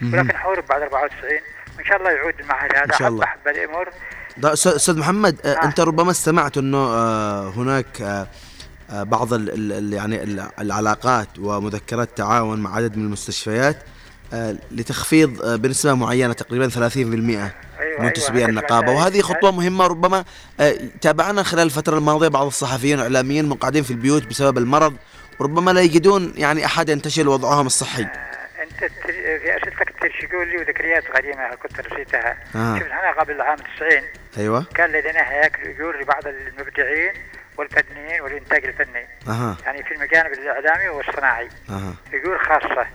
[0.02, 1.30] ولكن حورب بعد 94
[1.76, 2.84] وإن شاء الله يعود المعهد هذا.
[2.84, 3.26] إن شاء الله.
[3.26, 3.88] حب حب الأمور
[4.44, 5.64] أستاذ محمد آه، آه.
[5.64, 8.26] أنت ربما استمعت إنه آه، هناك آه،
[8.90, 13.76] آه، بعض ال ال ال- يعني ال- العلاقات ومذكرات تعاون مع عدد من المستشفيات.
[14.72, 18.92] لتخفيض آه، بنسبة معينة تقريبا 30% أيوة، منتسبي أيوة، النقابة.
[18.92, 19.20] هذا وهذه.
[19.20, 20.24] خطوة مهمة ربما
[20.60, 24.96] آه، تابعنا خلال الفترة الماضية بعض الصحفيين والإعلاميين مقعدين في البيوت بسبب المرض
[25.40, 28.02] وربما لا يجدون يعني أحد ينتشل وضعهم الصحي.
[28.02, 32.78] آه، أنت في أسئلتك ترشقوا لي وذكريات قديمة كنت نسيتها آه.
[32.78, 34.02] شوف إحنا قبل عام 90
[34.38, 34.66] أيوة.
[34.74, 37.12] كان لدينا هياكل اجور لبعض المبدعين
[37.58, 39.06] والفنيين والإنتاج الفني.
[39.28, 39.56] أها.
[39.64, 41.48] يعني في الجانب الإعلامي والصناعي.
[41.70, 41.94] أها.
[42.14, 42.86] اجور خاصة.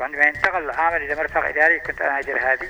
[0.00, 2.68] وعندما ينتقل العامل إلى مرفق إداري كنت أنا ادير هذه.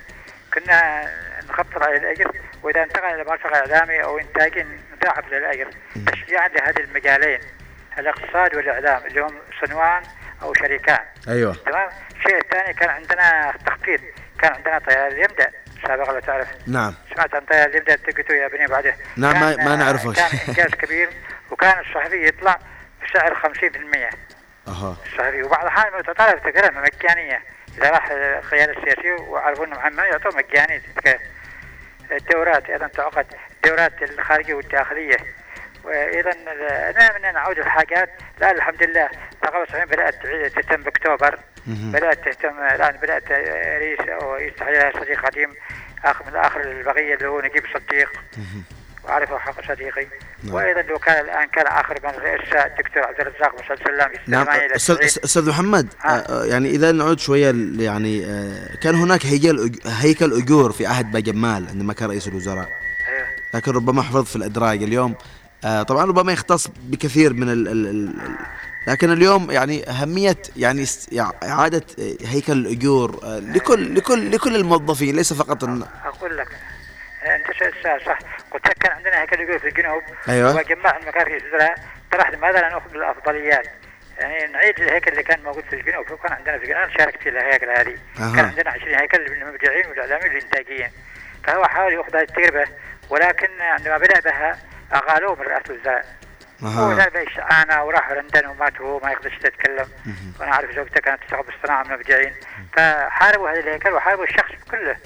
[0.55, 1.09] كنا
[1.49, 2.31] نخطط على الأجر
[2.63, 5.69] وإذا انتقل إلى مرفق إعلامي أو إنتاجي نضاعف للأجر.
[6.13, 7.41] تشجيعا لهذه المجالين
[7.99, 9.35] الإقتصاد والإعلام اللي هم
[9.67, 10.03] صنوان
[10.43, 11.55] أو شريكان أيوة.
[11.67, 14.01] تمام؟ الشيء الثاني كان عندنا تخطيط.
[14.41, 15.53] كان عندنا طيار اليمدة
[15.87, 16.49] سابقا لو تعرف.
[16.69, 16.95] نعم.
[17.15, 18.97] سمعت عن طيار اليمدة تقتوا يا بني بعده.
[19.17, 20.13] نعم، ما- ما نعرفه.
[20.13, 21.09] كان إنجاز كبير
[21.51, 22.59] وكان الصحفي يطلع
[23.05, 24.11] بسعر 50%
[24.69, 27.43] الصحفي وبعض الاحيان تطالب تكلم مجانية.
[27.79, 30.83] إذا راح القياده السياسيه وعرفوا إنه محمد يعطوه مجاني.
[32.13, 33.27] الدورات أيضا تعقد.
[33.57, 35.17] الدورات الخارجية والداخلية.
[35.85, 36.31] وأيضا
[36.91, 39.11] أنا من نعود الحاجات لا الحمد لله.
[39.33, 40.15] الثقافه الصحفيه بدأت
[40.55, 41.39] تهتم بأكتوبر.
[41.67, 43.33] بدأت تهتم الآن بدأت
[43.83, 45.55] رئيس أو يستحيلها صديق قديم
[46.05, 48.13] اخ من اخر البقية اللي هو نجيب صديق.
[49.07, 50.07] واعرفه حق صديقي
[50.45, 50.55] نعم.
[50.55, 54.47] وأيضا لو كان الآن كان آخر من رئيس الدكتور عبد الرزاق بن سلام في نعم
[55.25, 56.09] أستاذ محمد آه.
[56.09, 61.67] آه، يعني إذا نعود شوية يعني آه، كان هناك هيكل هيكل أجور في عهد باجمال
[61.69, 62.69] عندما كان رئيس الوزراء
[63.09, 63.27] أيوه.
[63.55, 65.15] لكن ربما حفظ في الادراج اليوم
[65.65, 68.37] آه، طبعا ربما يختص بكثير من ال ال ال ال-
[68.89, 74.57] لكن اليوم يعني أهمية يعني است- يع- إعادة آه، هيكل الأجور آه، لكل لكل لكل
[74.57, 75.65] الموظفين ليس فقط
[78.07, 78.19] صح
[78.51, 80.57] قلت لك كان عندنا هيكل يقول في الجنوب أيوة.
[80.57, 81.75] وجمع المكان في الوزراء
[82.13, 83.67] طرح لماذا لا ناخذ بالافضليات
[84.19, 86.11] يعني نعيد الهيكل اللي كان موجود في الجنوب.
[86.11, 87.99] وكان عندنا في الجنوب أنا شاركت في الهيكل هذه.
[88.17, 90.91] كان عندنا 20 هيكل للمبدعين والإعلاميين والانتاجيين
[91.45, 92.67] فهو حاول يأخذ هذه التجربة.
[93.11, 94.59] ولكن عندما بدأ بها
[94.95, 96.05] أغالوه من رئاسة الوزراء.
[96.63, 96.93] هو.
[96.93, 99.89] ذهب إشعاعنا وراح لندن ومات وهو ما يقدرش يتكلم.
[100.41, 102.35] وأنا أعرف زوجته كانت تشتغل بالصناعه من المبدعين.
[102.73, 104.97] فحاربوا هذا الهيكل وحاربوا الشخص كله.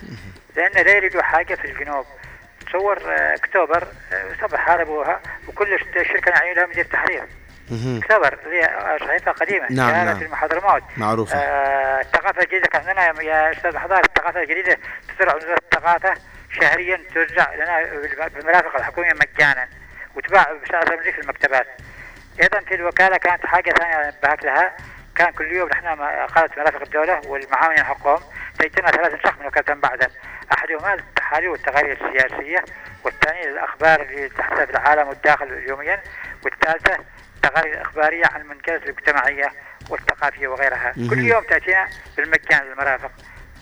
[0.57, 2.07] لأن لا يريدوا حاجة في الجنوب.
[2.71, 7.25] تصور آه، أكتوبر آه، طبعا حاربوها وكل شركة نعين لها مدير تحرير.
[7.73, 10.23] أكتوبر اللي هي صحيفة قديمة نعم، نعم.
[10.23, 11.39] المحاضرموت معروفة.
[11.39, 14.79] آه الثقافة الجديدة كان عندنا يا أستاذ حضار الثقافة الجديدة
[15.19, 16.15] تزرع وزارة الثقافة
[16.61, 17.83] شهريا توزع لنا
[18.29, 19.69] بالمرافق الحكومية مجانا
[20.17, 21.67] وتباع بسعر رمزي في المكتبات
[22.43, 24.77] أيضا في الوكالة كانت حاجة ثانية انتبهت لها
[25.15, 25.87] كان كل يوم نحن
[26.27, 28.21] قاده مرافق الدولة والمعاونين حقهم
[28.59, 30.11] تجتمع ثلاث نسخ من وكالة بعد
[30.53, 32.65] احدهما للتحاليل والتقارير السياسية
[33.05, 36.03] والثاني للاخبار اللي تحدث في العالم والداخل يوميا
[36.45, 36.99] والثالثة
[37.43, 39.53] تقارير الإخبارية عن المنجزات المجتمعية
[39.91, 40.93] والثقافية وغيرها.
[41.11, 43.11] كل يوم تأتينا بالمجان للمرافق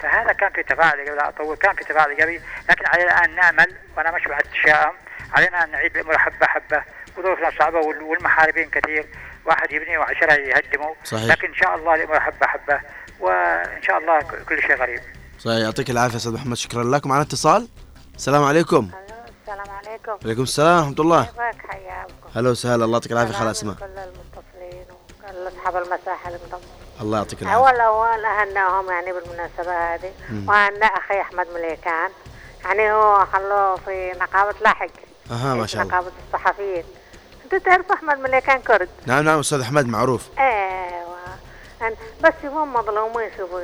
[0.03, 3.74] فهذا كان في تفاعل قبل لا أطول كان في تفاعل ايجابي لكن علينا ان نأمل
[3.96, 4.92] وأنا مش بعد تشاؤم
[5.35, 6.83] علينا أن نعيد الأمور حبة حبة.
[7.16, 9.07] وظروفنا صعبة وال- والمحاربين كثير.
[9.44, 10.94] واحد يبني وعشرة يهدموا.
[11.05, 11.24] صحيح.
[11.24, 12.81] لكن إن شاء الله الأمور حبة حبة
[13.20, 15.01] وإن شاء الله كل شيء غريب.
[15.46, 17.07] يعطيك العافية أستاذ محمد شكرا لك.
[17.07, 17.68] معنا اتصال.
[18.16, 18.90] السلام عليكم.
[19.42, 20.12] السلام عليكم.
[20.22, 21.24] وعليكم السلام ورحمة الله.
[21.24, 22.12] كيفك؟ حياكم.
[22.35, 22.85] هلا وسهلا.
[22.85, 26.68] الله يعطيك العافية سلام اسماء كل المتصلين وكل أصحاب المساحة المنضمين
[27.01, 27.68] الله يعطيك العافية.
[27.68, 30.12] أول أول أهناهم يعني بالمناسبة هذه.
[30.46, 32.11] واهنا أخي أحمد مليكان.
[32.64, 34.90] يعني هو خلوه في نقابة لاحق.
[35.31, 35.94] أها ما شاء الله.
[35.94, 36.85] نقابة الصحفيين.
[37.44, 40.29] أنت تعرف أحمد مليكان كرد؟ نعم نعم أستاذ أحمد معروف.
[40.38, 41.18] أيوه
[42.24, 43.61] بس هم مظلومين شوفوا.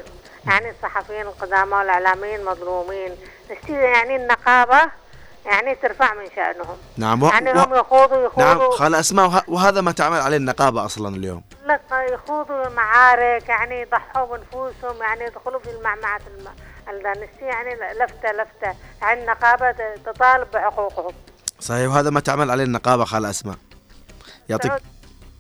[0.47, 3.11] يعني الصحفيين القدامى والإعلاميين مظلومين
[3.51, 4.91] نشتي يعني النقابة
[5.47, 6.77] يعني ترفع من شأنهم.
[6.97, 7.29] نعم و...
[7.29, 7.59] يعني و...
[7.59, 9.43] هم يخوضوا نعم يخوضوا خالة اسماء وه...
[9.49, 11.43] وهذا ما تعمل عليه النقابة أصلا اليوم.
[11.65, 11.81] لك
[12.13, 16.49] يخوضوا معارك يعني يضحوا بنفوسهم يعني يدخلوا في المعمعة الم...
[16.89, 18.75] النسي يعني لفتة لفتة.
[19.03, 19.75] يعني النقابة
[20.07, 21.13] تطالب بحقوقهم.
[21.61, 23.57] صحيح وهذا ما تعمل عليه النقابة خالة اسماء
[24.49, 24.73] يعطيك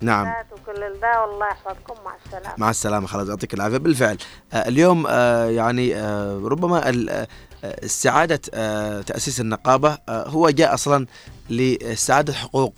[0.04, 0.26] نعم.
[0.52, 1.94] وكل ذا والله يحفظكم.
[2.04, 2.54] مع السلامة.
[2.58, 3.06] مع السلامة.
[3.06, 3.76] خلاص يعطيك العافية.
[3.76, 4.18] بالفعل.
[4.52, 6.82] آه اليوم آه يعني آه ربما
[7.64, 8.36] استعادة
[9.02, 11.06] تأسيس النقابة هو جاء أصلا
[11.50, 12.74] لإستعادة حقوق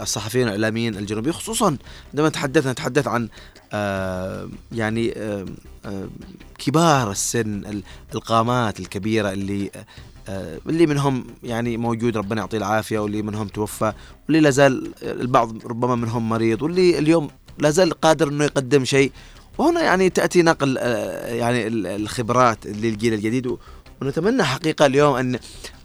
[0.00, 1.76] الصحفيين والإعلاميين الجنوبيين خصوصا
[2.10, 3.28] عندما تحدثنا نتحدث عن
[4.72, 5.14] يعني
[6.58, 7.82] كبار السن ال-
[8.14, 9.70] القامات الكبيرة اللي
[10.28, 13.92] اللي منهم يعني موجود ربنا يعطيه العافية واللي منهم توفى
[14.26, 19.12] واللي لا زال البعض ربما منهم مريض واللي اليوم لا زال قادر إنه يقدم شيء.
[19.58, 23.56] وهنا يعني تأتي نقل آه، يعني ال- الخبرات للجيل الجديد.
[24.02, 25.38] ونتمنى حقيقة اليوم أن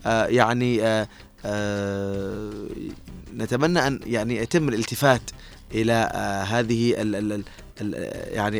[0.05, 1.07] آه، يعني آه،
[1.45, 2.51] آه،
[3.37, 5.21] نتمنى أن يعني يتم الالتفات
[5.73, 6.93] إلى آه، هذه
[8.31, 8.59] يعني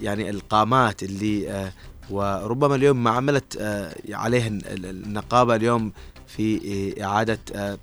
[0.00, 1.72] يعني القامات اللي آه،
[2.10, 5.92] وربما اليوم ما عملت آه، عليه ال- ال- النقابة اليوم
[6.26, 6.60] في
[6.98, 7.78] آه، إعادة آه،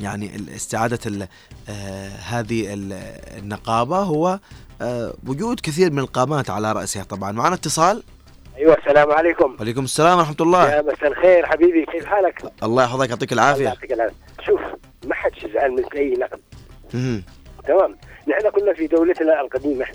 [0.00, 1.28] يعني استعادة
[2.28, 2.92] هذه ال-
[3.38, 3.96] النقابة.
[3.98, 4.38] هو
[5.26, 7.32] وجود كثير من القامات على رأسها طبعا.
[7.32, 8.02] معنا اتصال؟
[8.56, 9.56] أيوه السلام عليكم.
[9.58, 10.70] وعليكم السلام ورحمة الله.
[10.70, 13.64] يا مساء الخير حبيبي كيف حالك؟ الله يحفظك يعطيك الله العافية.
[13.64, 14.14] يعطيك العافية.
[14.46, 14.60] شوف
[15.06, 16.40] ما حدش يزعل من أي نقد.
[16.94, 17.22] مهم.
[17.68, 17.96] تمام.
[18.28, 19.86] نحن كنا في دولتنا القديمة.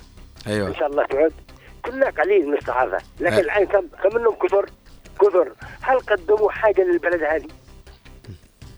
[0.48, 0.68] أيوه.
[0.68, 1.34] إن شاء الله تعود.
[1.86, 3.40] كنا قليل من الصحافه لكن أه.
[3.40, 4.66] الان كم كم منهم كثر
[5.22, 7.48] كثر هل قدموا حاجة للبلد هذه؟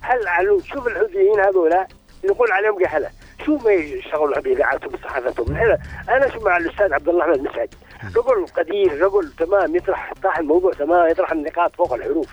[0.01, 1.87] هل علوا شوف الحوثيين هذولا
[2.25, 3.09] نقول عليهم جهله
[3.45, 5.77] شو ما يشتغلوا باذاعاتهم وصحافتهم أنا
[6.09, 7.69] أنا شو مع الأستاذ عبد الله أحمد مسعد
[8.03, 12.27] رجل قدير رجل تمام يطرح يطرح الموضوع تمام يطرح النقاط فوق الحروف.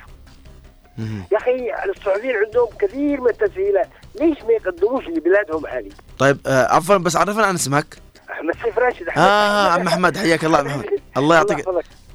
[1.32, 3.88] يا أخي السعوديين عندهم كثير من التسهيلات.
[4.20, 8.03] ليش ما يقدموش لبلادهم هذه؟ طيب آه، عفوا بس عرفنا عن اسمك.
[8.30, 9.22] احمد سيف راشد أحمد.
[9.22, 10.84] آه عم أحمد حياك الله عم أحمد.
[11.16, 11.64] الله يعطيك.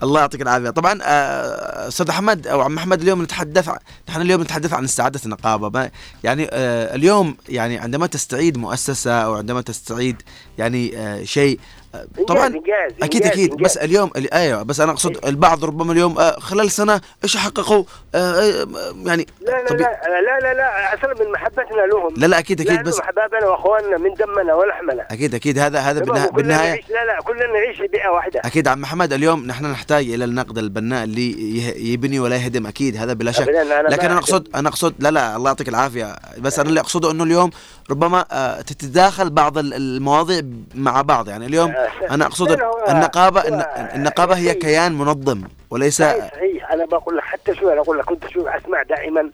[0.03, 0.69] الله يعطيك العافية.
[0.69, 3.69] طبعا آه، أستاذ أحمد أو عم أحمد اليوم نتحدث
[4.09, 5.91] نحن اليوم نتحدث عن استعادة النقابة.
[6.23, 10.21] يعني آه، اليوم يعني عندما تستعيد مؤسسة أو عندما تستعيد
[10.57, 11.78] يعني آه، شيء آه،
[12.27, 13.65] طبعا إنجاز أكيد إنجاز أكيد إنجاز.
[13.65, 17.83] بس اليوم ال- أيوه بس أنا أقصد البعض ربما اليوم آه، خلال سنة إيش حققوا
[18.15, 18.67] آه، آه،
[19.05, 22.13] يعني لا لا طبي- لا لا لا لا أصلا من محبتنا لهم.
[22.17, 25.05] لا لا أكيد أكيد بس احبابنا وأخواننا من دمنا ولحمنا.
[25.11, 25.59] أكيد أكيد.
[25.59, 25.99] هذا هذا
[26.31, 28.41] بالنهاية لا لا كلنا نعيش في بيئة واحدة.
[28.45, 32.97] أكيد عم محمد اليوم نحن نحتاج إلى النقد البناء اللي يبني ولا يهدم أكيد.
[32.97, 33.47] هذا بلا شك.
[33.49, 36.15] أنا لكن أنا اقصد أنا اقصد لا لا الله يعطيك العافية.
[36.37, 37.49] بس أنا اللي أقصده إنه اليوم
[37.91, 40.41] ربما آه، تتداخل بعض ال- المواضيع
[40.75, 41.27] مع بعض.
[41.29, 41.73] يعني اليوم
[42.11, 42.51] أنا أقصد
[42.89, 43.41] النقابة
[43.95, 48.27] النقابة هي كيان منظم وليس صحيح أنا بقول لك حتى شو أنا أقول لك كنت
[48.27, 49.31] شو أسمع دائما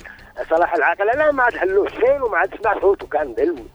[0.50, 3.65] صلاح العاقله لا ما عاد هلوش فين؟ وما عاد اسمع صوته كان بعلمي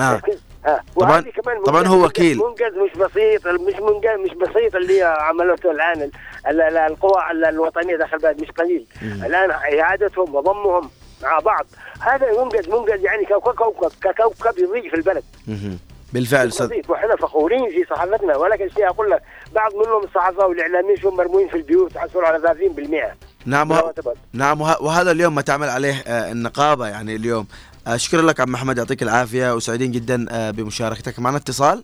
[0.00, 0.20] آه.
[0.66, 2.38] ها طبعاً- كمان طبعاً هو وكيل.
[2.38, 6.02] منجز مش بسيط مش منجز مش بسيط اللي عملته الآن.
[6.02, 6.10] ال-
[6.46, 8.86] ال- ال- القوى ال- الوطنية داخل البلد مش قليل.
[9.02, 10.90] الآن إعادتهم وضمهم.
[11.22, 11.66] مع بعض.
[12.00, 15.24] هذا منجز منجز يعني كوكب كوكب ككوكب يضيء في البلد.
[16.12, 16.70] بالفعل أستاذ.
[16.88, 19.22] وإحنا فخورين في صحافتنا ولكن شيء أقول لك
[19.54, 23.14] بعض منهم الصحافة والإعلاميين شو مرموين في البيوت حصلوا على 30%
[23.46, 23.92] نعم وه-.
[24.32, 27.46] نعم وه- وهذا اليوم ما تعمل عليه آه، النقابة يعني اليوم.
[27.86, 31.18] آه، شكرا لك عم محمد يعطيك العافية وسعيدين جدا آه، بمشاركتك.
[31.18, 31.82] معنا اتصال؟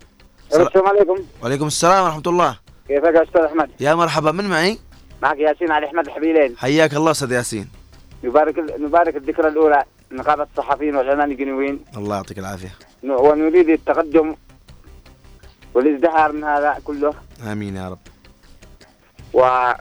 [0.55, 1.17] السلام عليكم.
[1.43, 2.59] وعليكم السلام ورحمة الله.
[2.89, 4.79] كيفك يا أستاذ أحمد؟ يا مرحبا من معي؟
[5.23, 6.57] معك ياسين علي أحمد الحبيلين.
[6.59, 7.69] حياك الله أستاذ ياسين.
[8.25, 12.73] نبارك نبارك الذكرى الأولى نقابة الصحفيين والاعلام الجنوبيين الله يعطيك العافية.
[13.05, 14.35] ونريد التقدم
[15.75, 17.15] والازدهار من هذا كله.
[17.53, 17.99] آمين يا رب.
[19.35, 19.73] و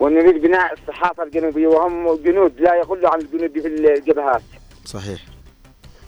[0.00, 4.42] ونريد بناء الصحافة الجنوبية وهم جنود لا يقلوا عن الجنود في الجبهات.
[4.84, 5.20] صحيح.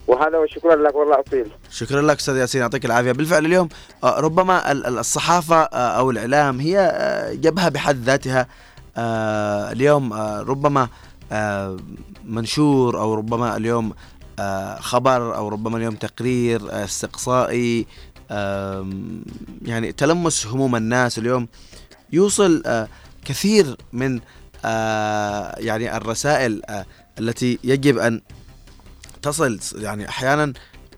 [0.07, 3.11] وهذا وشكرا لك والله اطيل شكرا لك أستاذ ياسين يعطيك العافية.
[3.11, 3.69] بالفعل اليوم
[4.03, 8.47] آه، ربما ال- ال- الصحافة آه، أو الإعلام هي آه، جبهة بحد ذاتها.
[9.71, 10.13] اليوم
[10.47, 10.87] ربما
[12.25, 13.93] منشور أو ربما اليوم
[14.39, 17.85] آه، خبر أو ربما اليوم تقرير آه، استقصائي
[19.61, 21.47] يعني تلمس هموم الناس اليوم.
[22.13, 22.87] يوصل آه،
[23.25, 24.19] كثير من
[24.65, 26.85] آه، يعني الرسائل آه،
[27.19, 28.21] التي يجب أن
[29.21, 30.53] تصل يعني أحيانا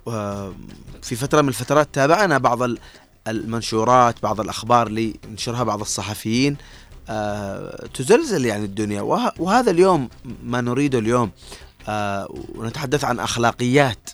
[0.08, 0.54] آه،
[1.02, 2.80] في فترة من الفترات تابعنا بعض ال-
[3.28, 6.54] المنشورات بعض الأخبار اللي ينشرها بعض الصحفيين.
[6.54, 6.58] آه،
[7.94, 9.02] تزلزل يعني الدنيا.
[9.02, 10.10] وه- وهذا اليوم
[10.44, 11.32] ما نريده اليوم.
[11.88, 14.10] آه، ونتحدث عن أخلاقيات.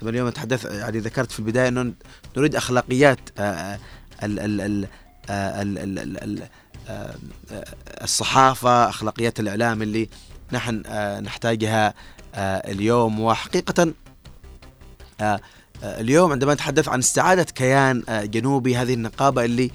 [0.00, 1.92] طبعاً اليوم نتحدث يعني ذكرت في البداية إنه
[2.36, 3.78] نريد أخلاقيات آه،
[4.22, 4.86] ال ال ال
[5.30, 6.48] آه، ال- ال- ال- ال-
[6.88, 7.14] آه،
[7.52, 7.64] آه،
[8.04, 10.08] الصحافة أخلاقيات الإعلام اللي
[10.52, 11.94] نحن آه، نحتاجها
[12.34, 13.20] آه، اليوم.
[13.20, 13.92] وحقيقة
[15.20, 15.40] آه،
[15.82, 19.70] آه، اليوم عندما نتحدث عن استعادة كيان آه، جنوبي هذه النقابة اللي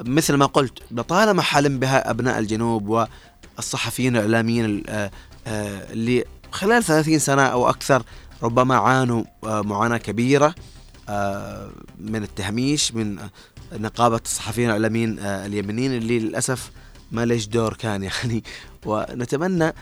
[0.00, 3.06] مثل ما قلت لطالما حلم بها أبناء الجنوب
[3.56, 5.10] والصحفيين الإعلاميين آه،
[5.46, 8.02] آه، اللي خلال 30 سنة أو أكثر
[8.42, 10.54] ربما عانوا آه، معاناة كبيرة
[11.08, 13.18] آه، من التهميش من
[13.72, 16.70] نقابة الصحفيين الإعلاميين آه، اليمنيين اللي للأسف
[17.12, 18.42] ما ليش دور كان يعني.
[18.86, 19.72] ونتمنى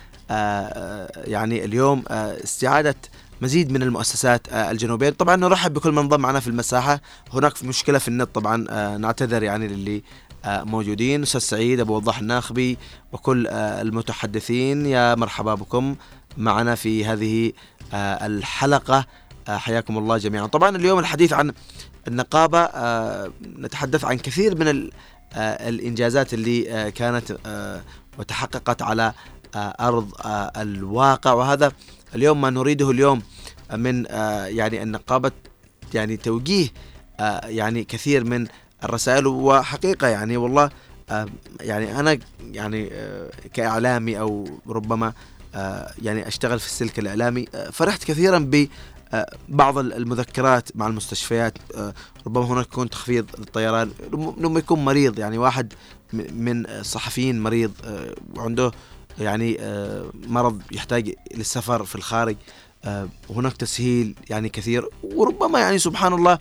[1.17, 2.95] يعني اليوم استعادة
[3.41, 5.11] مزيد من المؤسسات آه، الجنوبية.
[5.11, 7.01] طبعا نرحب بكل من انضم معنا في المساحة.
[7.33, 10.03] هناك مشكلة في النت طبعا آه، نعتذر يعني للي
[10.45, 11.23] آه، موجودين.
[11.23, 12.79] أستاذ سعيد أبو وضاح الناخبي
[13.13, 15.97] وكل المتحدثين يا مرحبا بكم
[16.37, 17.53] معنا في هذه
[17.95, 19.07] الحلقة.
[19.49, 20.47] حياكم الله جميعا.
[20.47, 21.53] طبعا اليوم الحديث عن
[22.09, 22.69] النقابة
[23.59, 24.91] نتحدث عن كثير من ال-
[25.37, 27.39] الإنجازات اللي كانت
[28.19, 29.13] وتحققت على
[29.57, 30.11] أرض
[30.57, 31.33] الواقع.
[31.33, 31.73] وهذا
[32.17, 33.23] اليوم ما نريده اليوم
[33.77, 35.33] من آه، يعني النقابه
[35.95, 36.69] يعني توجيه
[37.21, 38.47] آه، يعني كثير من
[38.85, 40.71] الرسائل وحقيقة يعني والله
[41.11, 41.27] آه،
[41.61, 42.19] يعني أنا
[42.53, 45.13] يعني آه، كإعلامي أو ربما
[45.55, 48.69] آه، يعني أشتغل في السلك الإعلامي آه، فرحت كثيرا ب
[49.13, 51.95] آه، بعض المذكرات مع المستشفيات آه،
[52.27, 53.91] ربما هناك يكون تخفيض للطيران
[54.39, 55.73] لما يكون مريض يعني واحد
[56.13, 58.73] من الصحفيين مريض آه، وعنده
[59.19, 62.37] يعني آه، مرض يحتاج للسفر في الخارج
[62.85, 64.89] آه، هناك تسهيل يعني كثير.
[65.03, 66.39] وربما يعني سبحان الله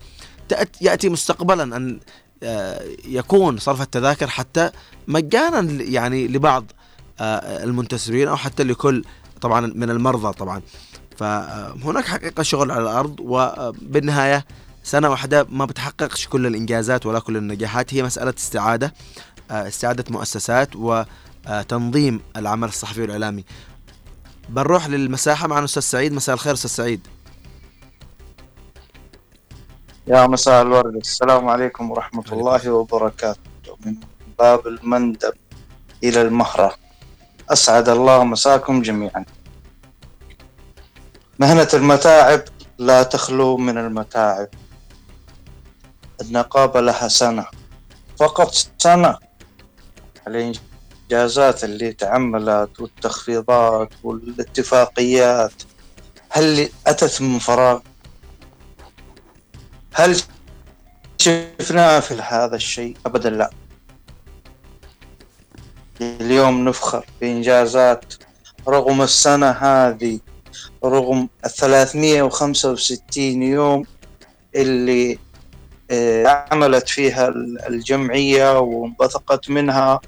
[0.82, 2.00] يأتي مستقبلا أن
[2.44, 4.72] آه، يكون صرف التذاكر حتى
[5.08, 6.66] مجانا يعني لبعض
[7.22, 9.04] المنتسبين أو حتى لكل
[9.42, 10.62] طبعا من المرضى طبعا.
[11.18, 14.46] فهناك حقيقة شغل على الأرض وبالنهاية
[14.84, 17.94] سنة واحدة ما بتحققش كل الإنجازات ولا كل النجاحات.
[17.94, 18.94] هي مسألة استعادة
[19.52, 20.76] استعادة مؤسسات
[21.50, 23.46] وتنظيم العمل الصحفي والإعلامي.
[24.50, 26.14] بنروح للمساحة معنا أستاذ سعيد.
[26.14, 27.08] مساء الخير أستاذ سعيد.
[30.08, 30.96] يا مساء الورد.
[30.96, 33.40] السلام عليكم ورحمة الله وبركاته.
[33.86, 33.96] من
[34.40, 35.34] باب المندب
[36.04, 36.76] إلى المهرة.
[37.50, 39.26] أسعد الله مساكم جميعا.
[41.40, 42.42] مهنة المتاعب
[42.78, 44.48] لا تخلو من المتاعب.
[46.22, 47.46] النقابة لها سنة.
[48.20, 49.18] فقط سنة.
[51.10, 55.52] الإنجازات اللي تعملت والتخفيضات والاتفاقيات
[56.30, 57.80] هل أتت من فراغ؟
[59.94, 60.22] هل
[61.18, 63.50] شفناه في هذا الشيء؟ أبدا لا.
[66.02, 68.14] اليوم نفخر بإنجازات
[68.68, 70.20] رغم السنة هذه
[70.84, 71.30] رغم
[72.22, 73.84] وخمسة وستين يوم
[74.56, 75.20] اللي
[75.92, 77.28] آه، عملت فيها
[77.70, 80.00] الجمعية وانبثقت منها.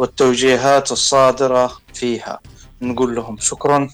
[0.00, 2.40] والتوجيهات الصادرة فيها.
[2.82, 3.88] نقول لهم شكرا.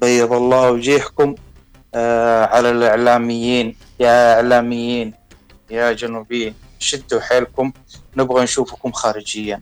[0.00, 1.34] بيض الله وجيهكم
[1.94, 3.76] آه، على الإعلاميين.
[4.00, 5.14] يا إعلاميين
[5.70, 7.72] يا جنوبيين شدوا حيلكم.
[8.16, 9.60] نبغى نشوفكم خارجيا.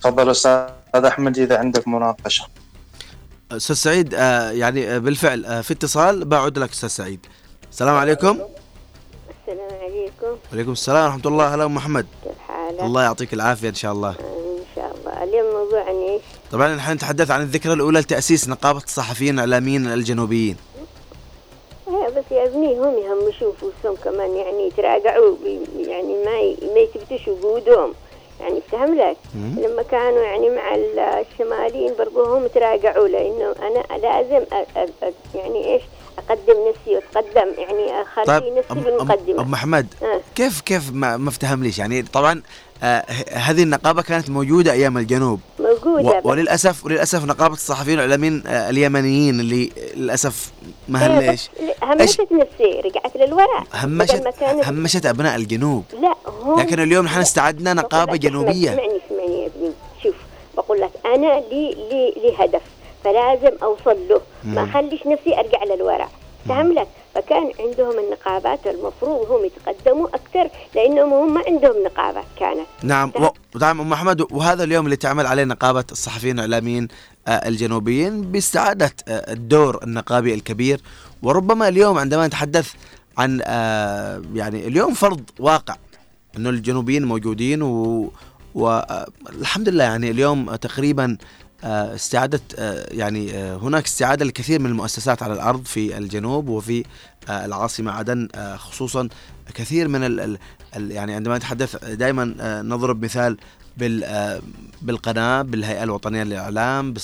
[0.00, 2.46] تفضل أستاذ أحمد إذا عندك مناقشة.
[3.52, 6.24] أستاذ سعيد آه، يعني آه، بالفعل آه، في اتصال.
[6.24, 7.26] بعد لك أستاذ سعيد.
[7.70, 8.40] السلام عليكم.
[9.40, 10.36] السلام عليكم.
[10.52, 11.54] وعليكم السلام ورحمة الله.
[11.54, 12.06] هلا محمد.
[12.24, 14.10] كيف حالك؟ الله يعطيك العافية إن شاء الله.
[14.10, 16.22] إن شاء الله اليوم موضوع عن إيش؟
[16.52, 20.56] طبعا نحن نتحدث عن الذكرى الأولى لتأسيس نقابة الصحفيين الإعلاميين الجنوبيين.
[22.16, 25.36] بس يا ابني هم يهمشوا فلوسهم كمان يعني يتراجعوا
[25.78, 27.92] يعني ما ما يثبتوش وجودهم
[28.40, 29.16] يعني افتهم لك.
[29.34, 35.74] لما كانوا يعني مع ال- الشماليين برضو هم تراجعوا لأنه أنا لازم أ- أ- يعني
[35.74, 35.82] إيش؟
[36.18, 39.42] أقدم نفسي وأتقدم يعني أخلي طيب نفسي بالمقدمة.
[39.42, 40.20] أم محمد آه.
[40.34, 42.42] كيف كيف ما, ما افتهم ليش يعني طبعا
[42.82, 45.40] آه هذه النقابة كانت موجودة أيام الجنوب.
[45.86, 46.20] موجودة.
[46.24, 46.28] و-.
[46.30, 50.52] وللاسف وللأسف نقابة الصحفيين والاعلاميين آه اليمنيين اللي للأسف
[50.88, 51.36] ما إيه
[51.82, 53.64] همشت نفسي رجعت للوراء.
[53.74, 55.84] همشت كانت- همشت أبناء الجنوب.
[56.02, 58.70] لا هم لكن اليوم نحن استعدنا نقابة جنوبية.
[58.72, 59.72] اسمعني اسمعني يا ابني.
[60.02, 60.14] شوف
[60.56, 62.62] بقول لك أنا لي لي لي هدف
[63.04, 64.20] فلازم أوصل له.
[64.44, 64.64] ما.
[64.64, 66.10] اخليش نفسي أرجع للوراء.
[66.48, 72.66] فهم لك فكان عندهم النقابات المفروض هم يتقدموا أكثر لأنهم هم ما عندهم نقابات كانت.
[72.82, 76.88] نعم و- نعم أم محمد وهذا اليوم اللي تعمل عليه نقابة الصحفيين الإعلاميين
[77.28, 80.80] آه، الجنوبيين باستعادة آه، الدور النقابي الكبير.
[81.22, 82.72] وربما اليوم عندما نتحدث
[83.18, 85.76] عن آه، يعني اليوم فرض واقع
[86.36, 88.10] أنه الجنوبيين موجودين و
[88.54, 91.16] والحمد لله يعني اليوم تقريبا
[91.64, 96.84] استعادة آه، يعني آه، هناك استعادة لكثير من المؤسسات على الأرض في الجنوب وفي
[97.28, 99.08] آه، العاصمة عدن آه، خصوصا
[99.54, 100.38] كثير من ال
[100.76, 103.36] يعني عندما نتحدث دائما آه، نضرب مثال
[103.76, 104.40] بال آه،
[104.82, 106.94] بالقناة بالهيئة الوطنية للإعلام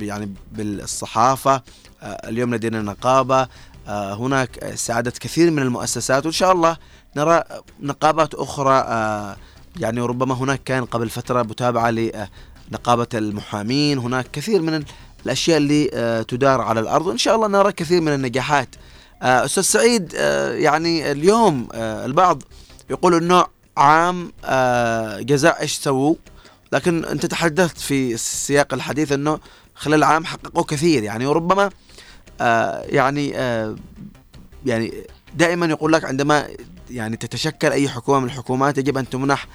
[0.00, 1.62] يعني بالصحافة
[2.02, 3.48] آه، اليوم لدينا نقابة
[3.88, 6.76] آه، هناك استعادة كثير من المؤسسات وإن شاء الله
[7.16, 7.42] نرى
[7.80, 9.36] نقابات أخرى آه،
[9.80, 11.90] يعني ربما هناك كان قبل فترة متابعة
[12.70, 14.84] لنقابة المحامين هناك كثير من
[15.26, 18.68] الأشياء اللي آه، تدار على الأرض وإن شاء الله نرى كثير من النجاحات.
[19.22, 22.42] آه، أستاذ سعيد آه، يعني اليوم البعض
[22.90, 23.44] يقول أنه
[23.76, 24.32] عام
[25.22, 26.14] جزاء إيش سووا؟
[26.72, 29.38] لكن أنت تحدثت في سياق الحديث أنه
[29.74, 31.02] خلال العام حققوا كثير.
[31.02, 31.70] يعني وربما
[32.90, 33.28] يعني
[34.66, 34.92] يعني
[35.34, 36.48] دائما يقول لك عندما
[36.90, 39.46] يعني تتشكل أي حكومة من الحكومات يجب أن تمنح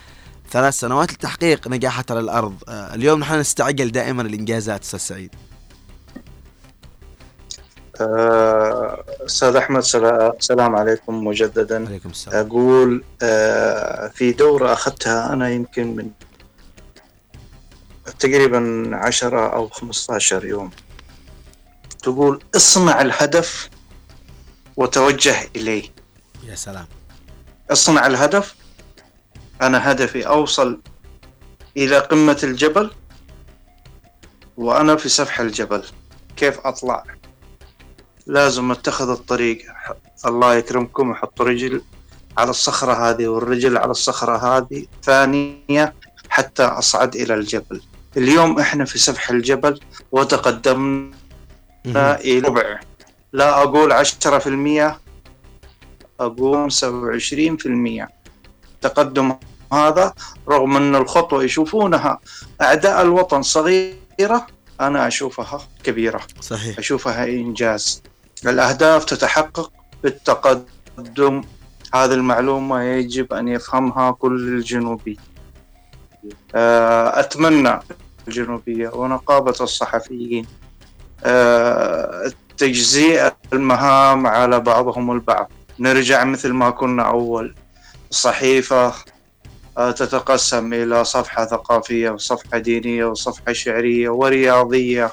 [0.52, 2.56] ثلاث سنوات لتحقيق نجاحها على الأرض.
[2.70, 5.36] آه اليوم نحن نستعجل دائما الانجازات أستاذ سعيد.
[8.02, 11.88] آه، أستاذ أحمد سلا- سلام عليكم مجددا.
[11.88, 12.46] عليكم السلام.
[12.48, 16.10] أقول آه، في دورة أخذتها أنا يمكن من
[18.20, 20.72] تقريبا 10 أو 15 يوم.
[22.04, 23.70] تقول اصنع الهدف
[24.78, 25.84] وتوجه إليه.
[26.48, 26.86] يا سلام.
[27.72, 28.56] اصنع الهدف
[29.62, 30.82] أنا هدفي أوصل
[31.78, 32.92] إلى قمة الجبل
[34.58, 35.84] وأنا في سفح الجبل.
[36.38, 37.04] كيف أطلع؟
[38.28, 39.66] لازم أتخذ الطريق.
[40.26, 41.82] الله يكرمكم أحط رجل
[42.38, 45.94] على الصخرة هذه والرجل على الصخرة هذه ثانية
[46.30, 47.82] حتى أصعد إلى الجبل.
[48.18, 49.80] اليوم إحنا في سفح الجبل
[50.12, 51.12] وتقدمنا
[52.20, 52.80] إلى ربع.
[53.34, 55.00] لا أقول عشرة في المية
[56.20, 58.21] أقول سبعة وعشرين في المية.
[58.82, 59.36] تقدم
[59.74, 60.14] هذا
[60.50, 62.20] رغم أن الخطوة يشوفونها
[62.62, 64.48] أعداء الوطن صغيرة
[64.82, 66.22] أنا أشوفها كبيرة.
[66.42, 66.78] صحيح.
[66.78, 68.04] أشوفها إنجاز.
[68.46, 69.72] الأهداف تتحقق
[70.04, 71.42] بالتقدم.
[71.94, 75.20] هذه المعلومة يجب أن يفهمها كل الجنوبي
[76.56, 77.80] آه، أتمنى
[78.28, 80.46] الجنوبية ونقابة الصحفيين
[81.24, 85.52] آه، تجزيء المهام على بعضهم البعض.
[85.80, 87.56] نرجع مثل ما كنا أول.
[88.12, 88.94] الصحيفة
[89.78, 95.12] آه، تتقسم إلى صفحة ثقافية وصفحة دينية وصفحة شعرية ورياضية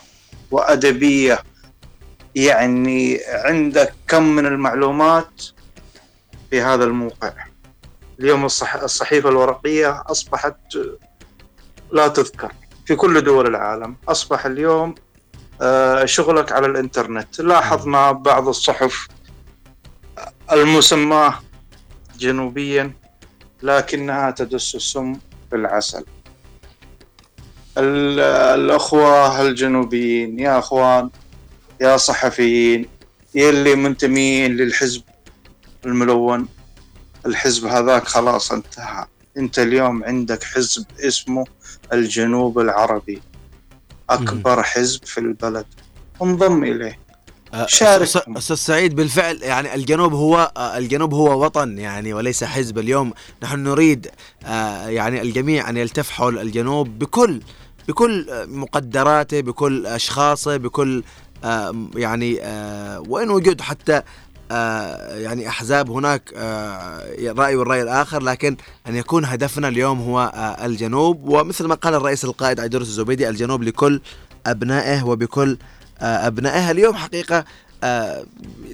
[0.51, 1.39] وأدبية.
[2.35, 5.43] يعني عندك كم من المعلومات
[6.51, 7.33] في هذا الموقع؟
[8.21, 8.75] اليوم الصح...
[8.75, 10.57] الصحيفة الورقية أصبحت
[11.93, 12.53] لا تذكر
[12.87, 14.95] في كل دول العالم أصبح اليوم
[15.63, 17.41] آه، شغلك على الإنترنت.
[17.41, 19.09] لاحظنا بعض الصحف
[20.53, 21.35] المسماة
[22.19, 22.93] جنوبيا.
[23.63, 25.13] لكنها تدس السم
[25.51, 26.05] في العسل.
[27.79, 28.21] ال-
[28.61, 31.11] الأخوة الجنوبيين يا أخوان
[31.81, 32.87] يا صحفيين
[33.35, 35.03] يلي منتمين للحزب
[35.87, 36.49] الملون.
[37.27, 39.07] الحزب هذاك خلاص انتهى.
[39.37, 41.45] انت اليوم عندك حزب اسمه
[41.93, 43.23] الجنوب العربي.
[44.11, 45.67] أكبر حزب في البلد.
[46.23, 46.99] انضم إليه.
[47.67, 48.03] شارك.
[48.37, 53.59] أستاذ سعيد بالفعل يعني الجنوب هو آه، الجنوب هو وطن يعني وليس حزب اليوم نحن
[53.59, 54.11] نريد
[54.47, 57.41] آه، يعني الجميع أن يلتف حول الجنوب بكل
[57.89, 61.03] بكل آه، مقدراته بكل أشخاصه بكل
[61.97, 62.35] يعني
[63.09, 64.03] وإن وجد حتى
[64.51, 66.33] يعني أحزاب هناك
[67.23, 70.33] رأي والرأي الآخر لكن أن يكون هدفنا اليوم هو
[70.65, 74.01] الجنوب ومثل ما قال الرئيس القائد عيدروس الزبيدي الجنوب لكل
[74.47, 75.59] أبنائه وبكل
[76.01, 77.45] آه، أبنائها اليوم حقيقة
[77.85, 78.25] آه،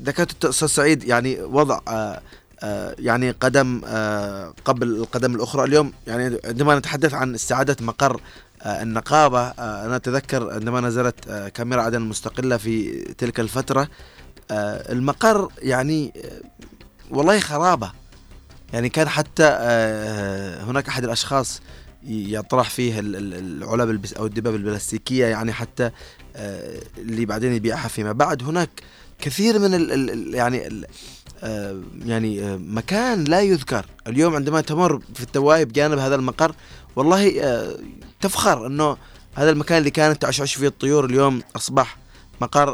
[0.02, 2.20] ذكرت أستاذ سعيد يعني وضع آه،
[2.62, 8.20] آه، يعني قدم آه، قبل القدم الأخرى اليوم يعني عندما نتحدث عن استعادة مقر
[8.62, 13.88] آه، النقابة آه، أنا أتذكر عندما نزلت آه، كاميرا عدن المستقله في تلك الفترة
[14.50, 16.40] آه، المقر يعني آه،
[17.10, 17.92] والله خرابة.
[18.72, 21.60] يعني كان حتى آه، هناك أحد الأشخاص ي-
[22.06, 25.90] يطرح فيه ال- ال- العلب أو الدباب البلاستيكية يعني حتى
[26.36, 28.42] آه، اللي بعدين يبيعها فيما بعد.
[28.42, 28.70] هناك
[29.18, 30.86] كثير من ال ال يعني ال
[31.42, 33.86] آه، يعني آه، مكان لا يذكر.
[34.06, 36.54] اليوم عندما تمر في التواهي بجانب هذا المقر
[36.96, 37.32] والله
[38.20, 38.96] تفخر إنه
[39.34, 41.96] هذا المكان اللي كانت تعشعش فيه الطيور اليوم أصبح
[42.40, 42.70] مقر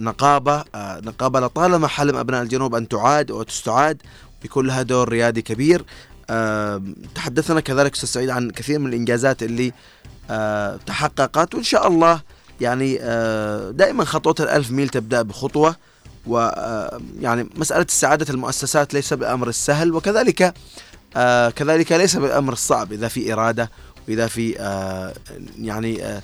[0.00, 4.02] نقابة نقابة لطالما حلم أبناء الجنوب أن تعاد وتستعاد
[4.42, 5.84] بيكون لها دور ريادي كبير.
[7.14, 9.72] تحدثنا كذلك أستاذ سعيد عن كثير من الإنجازات اللي
[10.86, 12.20] تحققت وإن شاء الله
[12.60, 12.98] يعني
[13.72, 15.76] دائما خطوة الألف ميل تبدأ بخطوة
[16.26, 20.54] ويعني مسألة استعادة المؤسسات ليس بالأمر السهل وكذلك
[21.56, 23.70] كذلك ليس بالأمر الصعب إذا في إرادة
[24.08, 24.50] وإذا في
[25.58, 26.20] يعني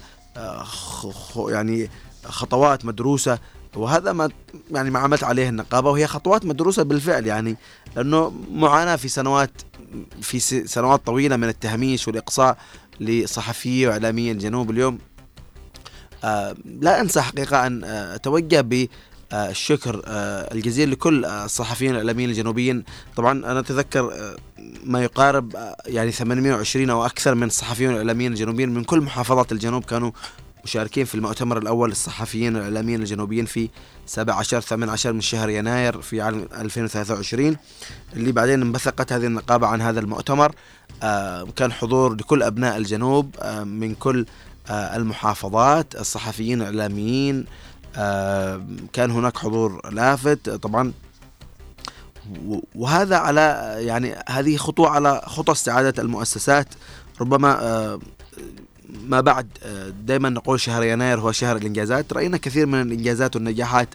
[1.37, 1.91] يعني
[2.25, 3.39] خطوات مدروسة
[3.77, 4.31] وهذا ما
[4.71, 7.57] يعني ما عملت عليه النقابة وهي خطوات مدروسة بالفعل يعني
[7.97, 9.51] لأنه معاناة في سنوات
[10.23, 12.59] في سنوات طويلة من التهميش والإقصاء
[13.01, 14.99] لصحفيي وإعلاميي الجنوب اليوم.
[16.25, 22.85] آه، لا أنسى حقيقة أن آه، أتوجه بالشكر آه، الجزيل لكل آه، الصحفيين الإعلاميين الجنوبيين.
[23.17, 24.35] طبعا أنا أتذكر
[24.85, 25.57] ما يقارب
[25.87, 30.11] يعني 820 أو أكثر من الصحفيين الاعلاميين الجنوبيين من كل محافظات الجنوب كانوا
[30.67, 33.69] مشاركين في المؤتمر الأول للصحفيين الإعلاميين الجنوبيين في
[34.07, 37.57] 17 18 من شهر يناير في عام 2023
[38.17, 40.53] اللي بعدين انبثقت هذه النقابة عن هذا المؤتمر
[41.03, 44.27] آه، كان حضور لكل أبناء الجنوب آه، من كل
[44.71, 47.45] آه، المحافظات الصحفيين الإعلاميين
[47.97, 50.93] آه، كان هناك حضور لافت طبعا.
[52.75, 56.69] وهذا على يعني هذه خطوة على خطى استعادة المؤسسات
[57.21, 57.99] ربما
[59.05, 59.49] ما بعد
[60.05, 62.13] دائما نقول شهر يناير هو شهر الإنجازات.
[62.13, 63.89] رأينا كثير من الإنجازات والنجاحات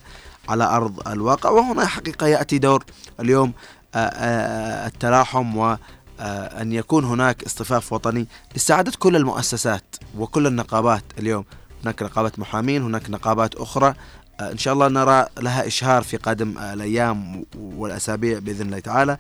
[0.50, 2.84] على أرض الواقع وهنا حقيقة يأتي دور
[3.20, 3.54] اليوم
[3.96, 5.78] آه، آه، التلاحم و
[6.20, 11.46] آه، أن يكون هناك اصطفاف وطني لاستعادة كل المؤسسات وكل النقابات اليوم.
[11.84, 13.94] هناك نقابة محامين هناك نقابات أخرى.
[14.40, 19.12] آه، إن شاء الله نرى لها إشهار في قادم آه، الأيام والأسابيع بإذن الله تعالى.
[19.12, 19.18] آه،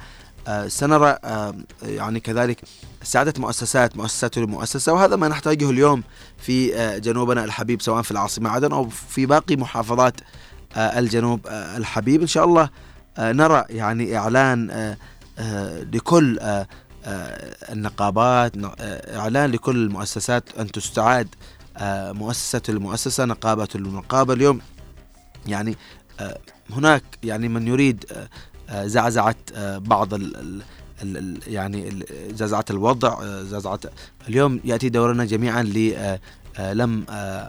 [0.67, 2.61] سنرى آه، يعني كذلك
[3.03, 6.03] استعادة مؤسسات مؤسسات لمؤسسة وهذا ما نحتاجه اليوم
[6.37, 10.13] في آه، جنوبنا الحبيب سواء في العاصمة عدن أو في باقي محافظات
[10.75, 12.21] آه، الجنوب آه، الحبيب.
[12.21, 12.69] إن شاء الله
[13.17, 14.97] آه، نرى يعني إعلان آه،
[15.39, 16.67] آه، لكل آه،
[17.05, 21.27] آه، النقابات آه، إعلان لكل المؤسسات أن تستعاد
[21.77, 24.61] آه، مؤسسة المؤسسة نقابة المنقابة اليوم
[25.47, 25.75] يعني
[26.19, 26.37] آه،
[26.73, 28.05] هناك يعني من يريد
[28.71, 30.61] آه، آه، آه، بعض ال
[31.03, 33.79] ال يعني زعزعة الوضع آه، زعزعة
[34.29, 37.03] اليوم يأتي دورنا جميعا للم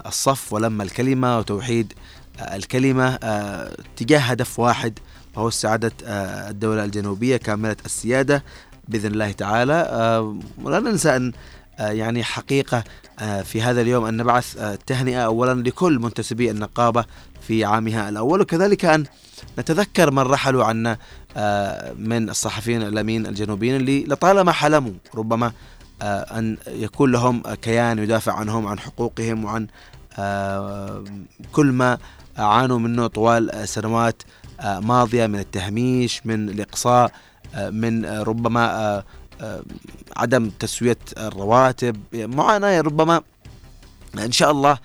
[0.07, 1.93] الصف ولم الكلمة وتوحيد
[2.41, 4.99] آه، الكلمة آه، تجاه هدف واحد
[5.37, 8.45] وهو استعادة آه، الدولة الجنوبية كاملة السيادة
[8.89, 9.73] بإذن الله تعالى.
[9.91, 11.33] آه، ولا ننسى
[11.79, 12.85] آه، يعني حقيقة
[13.19, 17.05] آه، في هذا اليوم أن نبعث آه، تهنئة أولا لكل منتسبي النقابة
[17.47, 19.05] في عامها الأول وكذلك أن
[19.59, 20.99] نتذكر من رحلوا عنا
[21.37, 25.53] آه، من الصحفيين الإعلاميين الجنوبيين اللي لطالما حلموا ربما
[26.03, 29.67] آه، أن يكون لهم كيان يدافع عنهم عن حقوقهم وعن
[30.19, 31.05] آه،
[31.53, 31.99] كل ما
[32.39, 34.23] عانوا منه طوال سنوات
[34.65, 37.13] ماضية من التهميش من الإقصاء
[37.57, 39.03] من ربما
[40.17, 43.23] عدم تسوية الرواتب معاناة ربما
[44.19, 44.79] إن شاء الله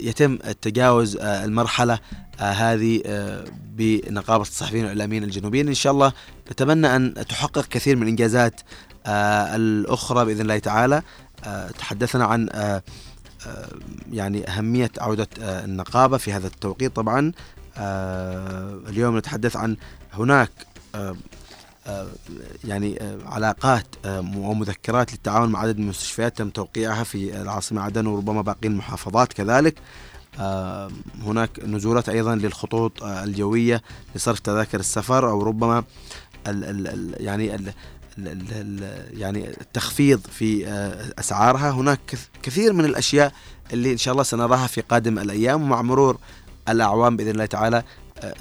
[0.00, 1.98] يتم التجاوز المرحلة
[2.40, 3.44] هذه آه،
[3.76, 5.68] بنقابة الصحفيين والإعلاميين الجنوبيين.
[5.68, 6.12] إن شاء الله
[6.50, 8.60] نتمنى أن تحقق كثير من الإنجازات
[9.06, 11.02] آه، الأخرى بإذن الله تعالى.
[11.44, 12.48] آه، تحدثنا عن
[14.12, 17.32] يعني أهمية عودة النقابة في هذا التوقيت طبعا.
[18.88, 19.76] اليوم نتحدث عن
[20.12, 20.50] هناك
[22.64, 23.86] يعني علاقات
[24.36, 29.74] ومذكرات للتعاون مع عدد من المستشفيات تم توقيعها في العاصمة عدن وربما باقي المحافظات كذلك.
[31.22, 33.82] هناك نزولات أيضا للخطوط آه، الجوية
[34.14, 35.84] لصرف تذاكر السفر أو ربما
[36.46, 37.72] ال ال يعني ال
[39.20, 41.70] يعني التخفيض في آه، أسعارها.
[41.70, 43.32] هناك كث- كثير من الأشياء
[43.72, 45.62] اللي إن شاء الله سنراها في قادم الأيام.
[45.62, 46.18] ومع مرور
[46.68, 47.82] الأعوام بإذن الله تعالى
[48.18, 48.34] آه،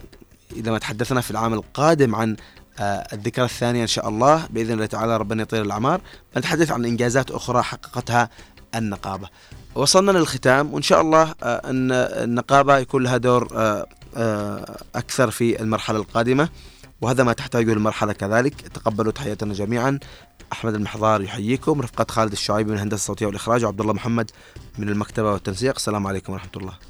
[0.55, 2.35] إذا ما تحدثنا في العام القادم عن
[2.79, 6.01] آه، الذكرى الثانية إن شاء الله بإذن الله تعالى ربنا يطيل الأعمار.
[6.37, 8.29] نتحدث عن إنجازات أخرى حققتها
[8.75, 9.29] النقابة.
[9.75, 10.73] وصلنا للختام.
[10.73, 13.85] وإن شاء الله آه، أن النقابة يكون لها دور آه،
[14.17, 16.49] آه، أكثر في المرحلة القادمة.
[17.01, 18.61] وهذا ما تحتاجه المرحلة كذلك.
[18.61, 19.99] تقبلوا تحياتنا جميعا.
[20.53, 21.81] أحمد المحضار يحييكم.
[21.81, 23.65] رفقة خالد الشعيبي من الهندسة الصوتية والإخراج.
[23.65, 24.31] وعبد الله محمد
[24.77, 25.75] من المكتبة والتنسيق.
[25.75, 26.88] السلام عليكم ورحمة الله.